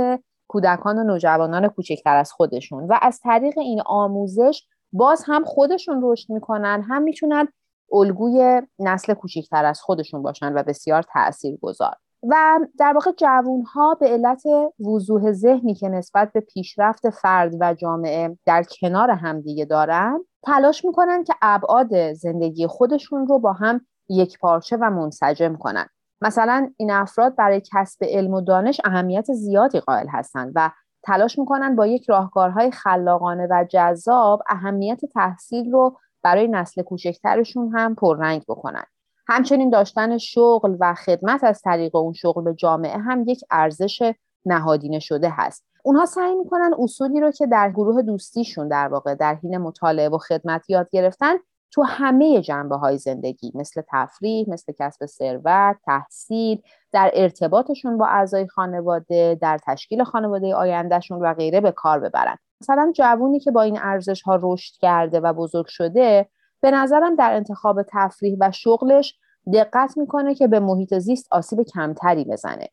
کودکان 0.49 0.97
و 0.97 1.03
نوجوانان 1.03 1.67
کوچکتر 1.67 2.15
از 2.15 2.31
خودشون. 2.31 2.87
و 2.87 2.99
از 3.01 3.19
طریق 3.19 3.57
این 3.57 3.81
آموزش 3.85 4.67
باز 4.91 5.23
هم 5.27 5.43
خودشون 5.43 5.99
رشد 6.03 6.31
می‌کنن 6.31 6.85
هم 6.87 7.01
می‌تونن 7.01 7.47
الگوی 7.93 8.61
نسل 8.79 9.13
کوچکتر 9.13 9.65
از 9.65 9.81
خودشون 9.81 10.21
باشن 10.21 10.53
و 10.53 10.63
بسیار 10.63 11.03
تأثیر 11.13 11.57
گذار 11.61 11.95
و 12.23 12.59
در 12.79 12.93
واقع 12.93 13.11
جوون 13.17 13.61
ها 13.61 13.95
به 13.95 14.07
علت 14.07 14.43
وضوح 14.79 15.31
ذهنی 15.31 15.75
که 15.75 15.89
نسبت 15.89 16.31
به 16.33 16.39
پیشرفت 16.39 17.09
فرد 17.09 17.53
و 17.59 17.73
جامعه 17.73 18.37
در 18.45 18.63
کنار 18.63 19.09
همدیگه 19.09 19.65
دارن 19.65 20.19
تلاش 20.43 20.85
می‌کنن 20.85 21.23
که 21.23 21.33
ابعاد 21.41 22.13
زندگی 22.13 22.67
خودشون 22.67 23.27
رو 23.27 23.39
با 23.39 23.53
هم 23.53 23.81
یک 24.09 24.39
پارچه 24.39 24.77
و 24.77 24.89
منسجم 24.89 25.55
کنن. 25.55 25.89
مثلا 26.21 26.71
این 26.77 26.91
افراد 26.91 27.35
برای 27.35 27.61
کسب 27.73 28.03
علم 28.03 28.33
و 28.33 28.41
دانش 28.41 28.81
اهمیت 28.83 29.33
زیادی 29.33 29.79
قائل 29.79 30.07
هستند 30.07 30.51
و 30.55 30.71
تلاش 31.03 31.39
می‌کنن 31.39 31.75
با 31.75 31.87
یک 31.87 32.09
راهکارهای 32.09 32.71
خلاقانه 32.71 33.47
و 33.51 33.65
جذاب 33.69 34.41
اهمیت 34.49 35.05
تحصیل 35.05 35.71
رو 35.71 35.97
برای 36.23 36.47
نسل 36.47 36.81
کوچکترشون 36.81 37.71
هم 37.75 37.95
پررنگ 37.95 38.43
بکنن. 38.47 38.83
همچنین 39.27 39.69
داشتن 39.69 40.17
شغل 40.17 40.77
و 40.79 40.93
خدمت 40.93 41.43
از 41.43 41.61
طریق 41.61 41.95
اون 41.95 42.13
شغل 42.13 42.43
به 42.43 42.53
جامعه 42.53 42.97
هم 42.97 43.23
یک 43.27 43.41
ارزش 43.51 44.13
نهادینه 44.45 44.99
شده 44.99 45.29
هست. 45.29 45.65
اونها 45.83 46.05
سعی 46.05 46.35
می‌کنن 46.35 46.71
اصولی 46.79 47.19
رو 47.19 47.31
که 47.31 47.47
در 47.47 47.71
گروه 47.71 48.01
دوستیشون 48.01 48.67
در 48.67 48.87
واقع 48.87 49.15
در 49.15 49.35
حین 49.35 49.57
مطالعه 49.57 50.09
و 50.09 50.17
خدمت 50.17 50.69
یاد 50.69 50.89
گرفتن 50.91 51.35
تو 51.71 51.83
همه 51.83 52.41
جنبه 52.41 52.75
های 52.75 52.97
زندگی 52.97 53.51
مثل 53.55 53.81
تفریح، 53.87 54.49
مثل 54.49 54.73
کسب 54.79 55.05
ثروت، 55.05 55.77
تحصیل، 55.85 56.61
در 56.91 57.11
ارتباطشون 57.13 57.97
با 57.97 58.07
اعضای 58.07 58.47
خانواده، 58.47 59.37
در 59.41 59.59
تشکیل 59.65 60.03
خانواده 60.03 60.55
آیندهشون 60.55 61.21
و 61.21 61.33
غیره 61.33 61.61
به 61.61 61.71
کار 61.71 61.99
ببرن. 61.99 62.37
مثلا 62.61 62.91
جوونی 62.95 63.39
که 63.39 63.51
با 63.51 63.61
این 63.61 63.79
ارزش 63.81 64.21
ها 64.21 64.39
رشد 64.41 64.73
کرده 64.81 65.19
و 65.19 65.33
بزرگ 65.33 65.65
شده 65.67 66.29
به 66.61 66.71
نظرم 66.71 67.15
در 67.15 67.33
انتخاب 67.33 67.83
تفریح 67.83 68.37
و 68.39 68.51
شغلش 68.51 69.19
دقت 69.53 69.97
می‌کنه 69.97 70.35
که 70.35 70.47
به 70.47 70.59
محیط 70.59 70.93
زیست 70.93 71.27
آسیب 71.31 71.61
کمتری 71.61 72.25
بزنه. 72.25 72.67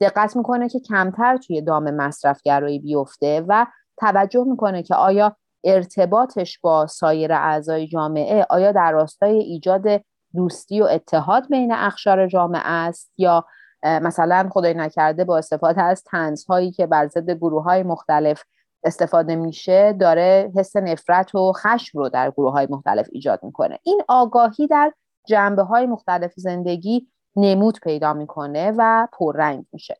دقت 0.00 0.36
می‌کنه 0.36 0.68
که 0.68 0.80
کمتر 0.80 1.36
توی 1.36 1.62
دام 1.62 1.90
مصرفگرایی 1.90 2.78
بیفته 2.78 3.44
و 3.48 3.66
توجه 3.96 4.44
می‌کنه 4.44 4.82
که 4.82 4.94
آیا 4.94 5.36
ارتباطش 5.64 6.58
با 6.58 6.86
سایر 6.86 7.32
اعضای 7.32 7.86
جامعه 7.86 8.46
آیا 8.50 8.72
در 8.72 8.92
راستای 8.92 9.38
ایجاد 9.38 10.02
دوستی 10.34 10.80
و 10.80 10.84
اتحاد 10.84 11.48
بین 11.48 11.72
اخشار 11.72 12.26
جامعه 12.26 12.62
است 12.64 13.12
یا 13.16 13.44
مثلا 13.84 14.48
خدای 14.52 14.74
نکرده 14.74 15.24
با 15.24 15.38
استفاده 15.38 15.82
از 15.82 16.04
تنزهایی 16.04 16.70
که 16.70 16.86
بر 16.86 17.08
ضد 17.08 17.30
گروه 17.30 17.62
های 17.62 17.82
مختلف 17.82 18.42
استفاده 18.84 19.36
میشه 19.36 19.92
داره 19.92 20.52
حس 20.56 20.76
نفرت 20.76 21.34
و 21.34 21.52
خشم 21.52 21.98
رو 21.98 22.08
در 22.08 22.30
گروه 22.30 22.52
های 22.52 22.66
مختلف 22.70 23.08
ایجاد 23.12 23.40
می‌کنه. 23.42 23.78
این 23.82 24.02
آگاهی 24.08 24.66
در 24.66 24.92
جنبه 25.26 25.62
های 25.62 25.86
مختلف 25.86 26.32
زندگی 26.36 27.08
نمود 27.36 27.78
پیدا 27.82 28.12
می‌کنه 28.12 28.72
و 28.78 29.08
پررنگ 29.12 29.66
میشه. 29.72 29.96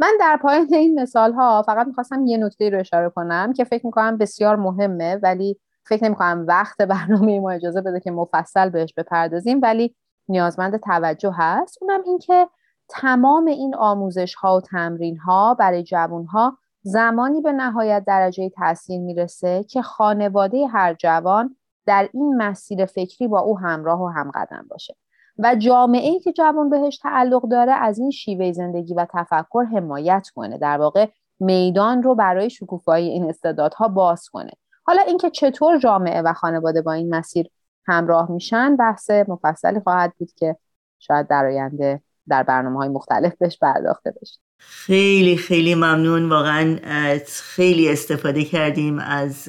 من 0.00 0.12
در 0.20 0.38
پایان 0.42 0.66
این 0.74 1.00
مثال 1.00 1.32
ها 1.32 1.62
فقط 1.62 1.86
می‌خواستم 1.86 2.26
یه 2.26 2.38
نکته 2.38 2.70
رو 2.70 2.78
اشاره 2.80 3.10
کنم 3.10 3.52
که 3.52 3.64
فکر 3.64 3.86
می‌کنم 3.86 4.18
بسیار 4.18 4.56
مهمه 4.56 5.16
ولی 5.22 5.58
فکر 5.84 6.04
نمی‌کنم 6.04 6.44
وقت 6.48 6.82
برنامه 6.92 7.40
ما 7.40 7.50
اجازه 7.50 7.80
بده 7.80 8.00
که 8.00 8.10
مفصل 8.10 8.70
بهش 8.70 8.94
بپردازیم. 8.96 9.60
ولی 9.62 9.94
نیازمند 10.28 10.76
توجه 10.76 11.32
هست. 11.34 11.78
اونم 11.80 12.02
این 12.06 12.18
که 12.18 12.48
تمام 12.88 13.46
این 13.46 13.74
آموزش 13.74 14.34
ها 14.34 14.56
و 14.56 14.60
تمرین 14.60 15.16
ها 15.16 15.54
برای 15.54 15.82
جوان 15.82 16.24
ها 16.24 16.58
زمانی 16.82 17.40
به 17.40 17.52
نهایت 17.52 18.04
درجه 18.06 18.48
تاثیر 18.50 19.00
می‌رسه 19.00 19.64
که 19.64 19.82
خانواده 19.82 20.66
هر 20.66 20.94
جوان 20.94 21.56
در 21.86 22.08
این 22.14 22.36
مسیر 22.36 22.86
فکری 22.86 23.28
با 23.28 23.40
او 23.40 23.58
همراه 23.58 24.02
و 24.02 24.06
همقدم 24.06 24.66
باشه. 24.70 24.96
و 25.38 25.54
جامعه 25.54 26.08
ای 26.08 26.20
که 26.20 26.32
جوان 26.32 26.70
بهش 26.70 26.98
تعلق 26.98 27.48
داره 27.48 27.72
از 27.72 27.98
این 27.98 28.10
شیوه 28.10 28.52
زندگی 28.52 28.94
و 28.94 29.06
تفکر 29.14 29.64
حمایت 29.72 30.28
کنه. 30.34 30.58
در 30.58 30.78
واقع 30.78 31.06
میدان 31.40 32.02
رو 32.02 32.14
برای 32.14 32.50
شکوفایی 32.50 33.08
این 33.08 33.28
استعدادها 33.28 33.88
باز 33.88 34.28
کنه. 34.28 34.50
حالا 34.84 35.02
اینکه 35.02 35.30
چطور 35.30 35.78
جامعه 35.78 36.22
و 36.22 36.32
خانواده 36.32 36.82
با 36.82 36.92
این 36.92 37.14
مسیر 37.14 37.48
همراه 37.86 38.30
میشن 38.30 38.76
بحث 38.76 39.10
مفصلی 39.10 39.80
خواهد 39.80 40.12
بود 40.18 40.32
که 40.36 40.56
شاید 40.98 41.28
در 41.28 41.46
آینده 41.46 42.02
در 42.28 42.42
برنامه 42.42 42.76
های 42.76 42.88
مختلف 42.88 43.32
بهش 43.38 43.58
پرداخته 43.58 44.14
بشه. 44.22 44.38
خیلی 44.58 45.36
خیلی 45.36 45.74
ممنون. 45.74 46.28
واقعا 46.28 46.78
خیلی 47.26 47.88
استفاده 47.88 48.44
کردیم 48.44 48.98
از 48.98 49.48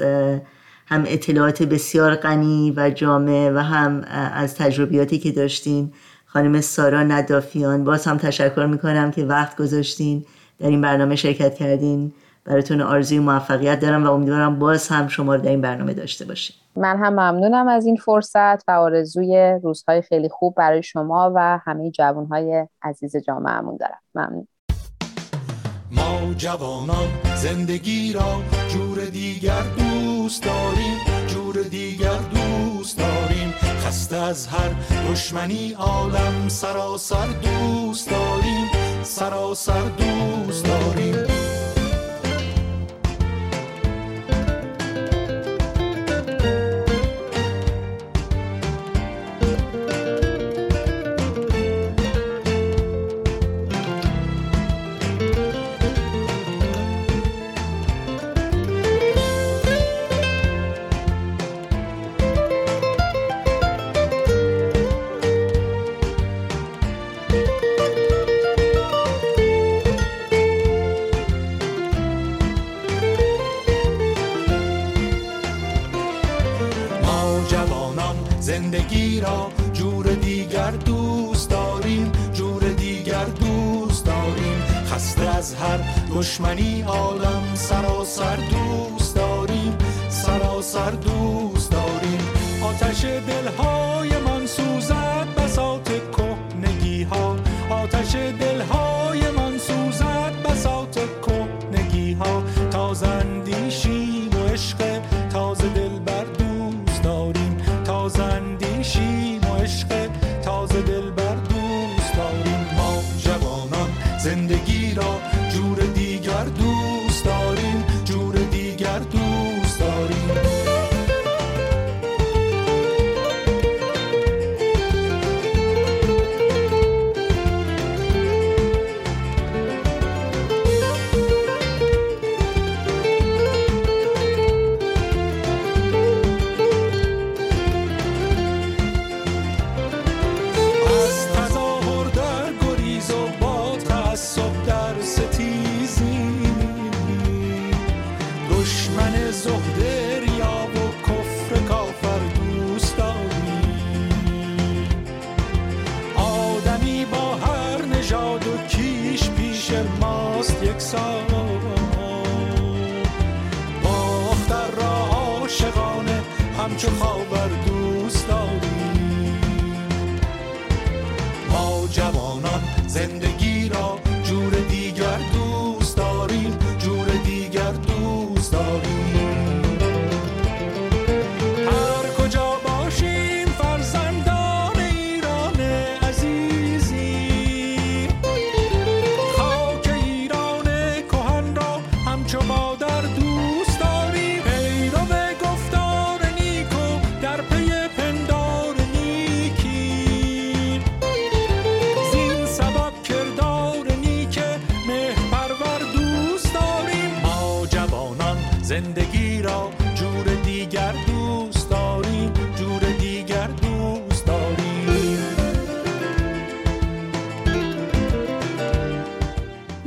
هم 0.89 1.03
اطلاعات 1.07 1.63
بسیار 1.63 2.15
غنی 2.15 2.73
و 2.77 2.89
جامع 2.89 3.49
و 3.49 3.57
هم 3.57 4.01
از 4.33 4.55
تجربیاتی 4.55 5.19
که 5.19 5.31
داشتین. 5.31 5.93
خانم 6.25 6.61
سارا 6.61 7.03
ندافیان 7.03 7.83
باز 7.83 8.05
هم 8.05 8.17
تشکر 8.17 8.65
می‌کنم 8.65 9.11
که 9.11 9.25
وقت 9.25 9.57
گذاشتین. 9.57 10.25
در 10.59 10.67
این 10.67 10.81
برنامه 10.81 11.15
شرکت 11.15 11.55
کردین. 11.55 12.13
براتون 12.45 12.81
آرزوی 12.81 13.19
موفقیت 13.19 13.79
دارم 13.79 14.03
و 14.03 14.11
امیدوارم 14.11 14.59
باز 14.59 14.87
هم 14.87 15.07
شما 15.07 15.35
رو 15.35 15.41
در 15.41 15.49
این 15.49 15.61
برنامه 15.61 15.93
داشته 15.93 16.25
باشیم. 16.25 16.55
من 16.75 16.97
هم 16.97 17.13
ممنونم 17.13 17.67
از 17.67 17.85
این 17.85 17.95
فرصت 17.95 18.63
و 18.67 18.71
آرزوی 18.71 19.59
روزهای 19.63 20.01
خیلی 20.01 20.29
خوب 20.29 20.55
برای 20.55 20.83
شما 20.83 21.31
و 21.35 21.59
همه 21.65 21.91
جوانهای 21.91 22.67
عزیز 22.81 23.15
جامعهمون 23.27 23.77
دارم. 23.77 23.99
ممنون. 24.15 24.47
ما 25.91 26.33
جوانان 26.37 27.07
زندگی 27.35 28.13
را 28.13 28.41
جور 28.69 29.05
دیگر 29.05 29.63
دوست 30.29 30.43
داریم 30.43 30.97
جور 31.27 31.61
دیگر 31.61 32.17
دوست 32.17 32.97
داریم. 32.97 33.53
خسته 33.85 34.15
از 34.15 34.47
هر 34.47 34.69
دشمنی 35.11 35.71
عالم 35.71 36.49
سراسر 36.49 37.27
دوست 37.27 38.09
داریم. 38.09 38.69
سراسر 39.03 39.81
دوست 39.81 40.65
داریم. 40.65 41.38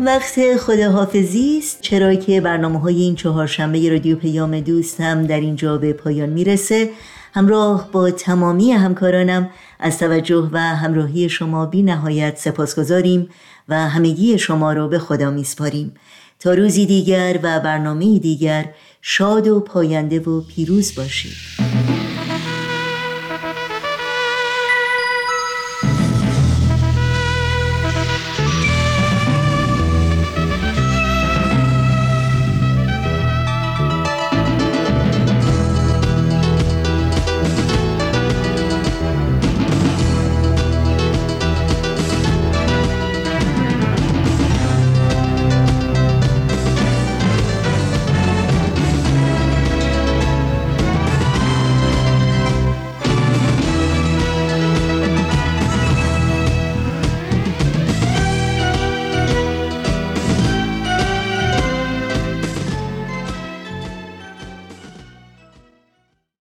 وقت 0.06 0.56
خداحافظی 0.56 1.58
است 1.58 1.80
چرا 1.80 2.14
که 2.14 2.40
برنامه 2.40 2.80
های 2.80 3.02
این 3.02 3.14
چهارشنبه 3.14 3.90
رادیو 3.90 4.16
پیام 4.16 4.60
دوست 4.60 5.00
هم 5.00 5.26
در 5.26 5.40
اینجا 5.40 5.78
به 5.78 5.92
پایان 5.92 6.28
می‌رسه. 6.28 6.90
همراه 7.34 7.88
با 7.92 8.10
تمامی 8.10 8.72
همکارانم 8.72 9.50
از 9.80 9.98
توجه 9.98 10.48
و 10.52 10.58
همراهی 10.58 11.28
شما 11.28 11.66
بی 11.66 11.82
نهایت 11.82 12.38
سپاس 12.38 12.78
گذاریم 12.78 13.28
و 13.68 13.88
همگی 13.88 14.38
شما 14.38 14.72
را 14.72 14.88
به 14.88 14.98
خدا 14.98 15.30
میسپاریم. 15.30 15.94
تا 16.40 16.54
روزی 16.54 16.86
دیگر 16.86 17.38
و 17.42 17.60
برنامه 17.60 18.18
دیگر 18.18 18.64
شاد 19.02 19.48
و 19.48 19.60
پاینده 19.60 20.20
و 20.20 20.40
پیروز 20.40 20.94
باشید. 20.94 21.71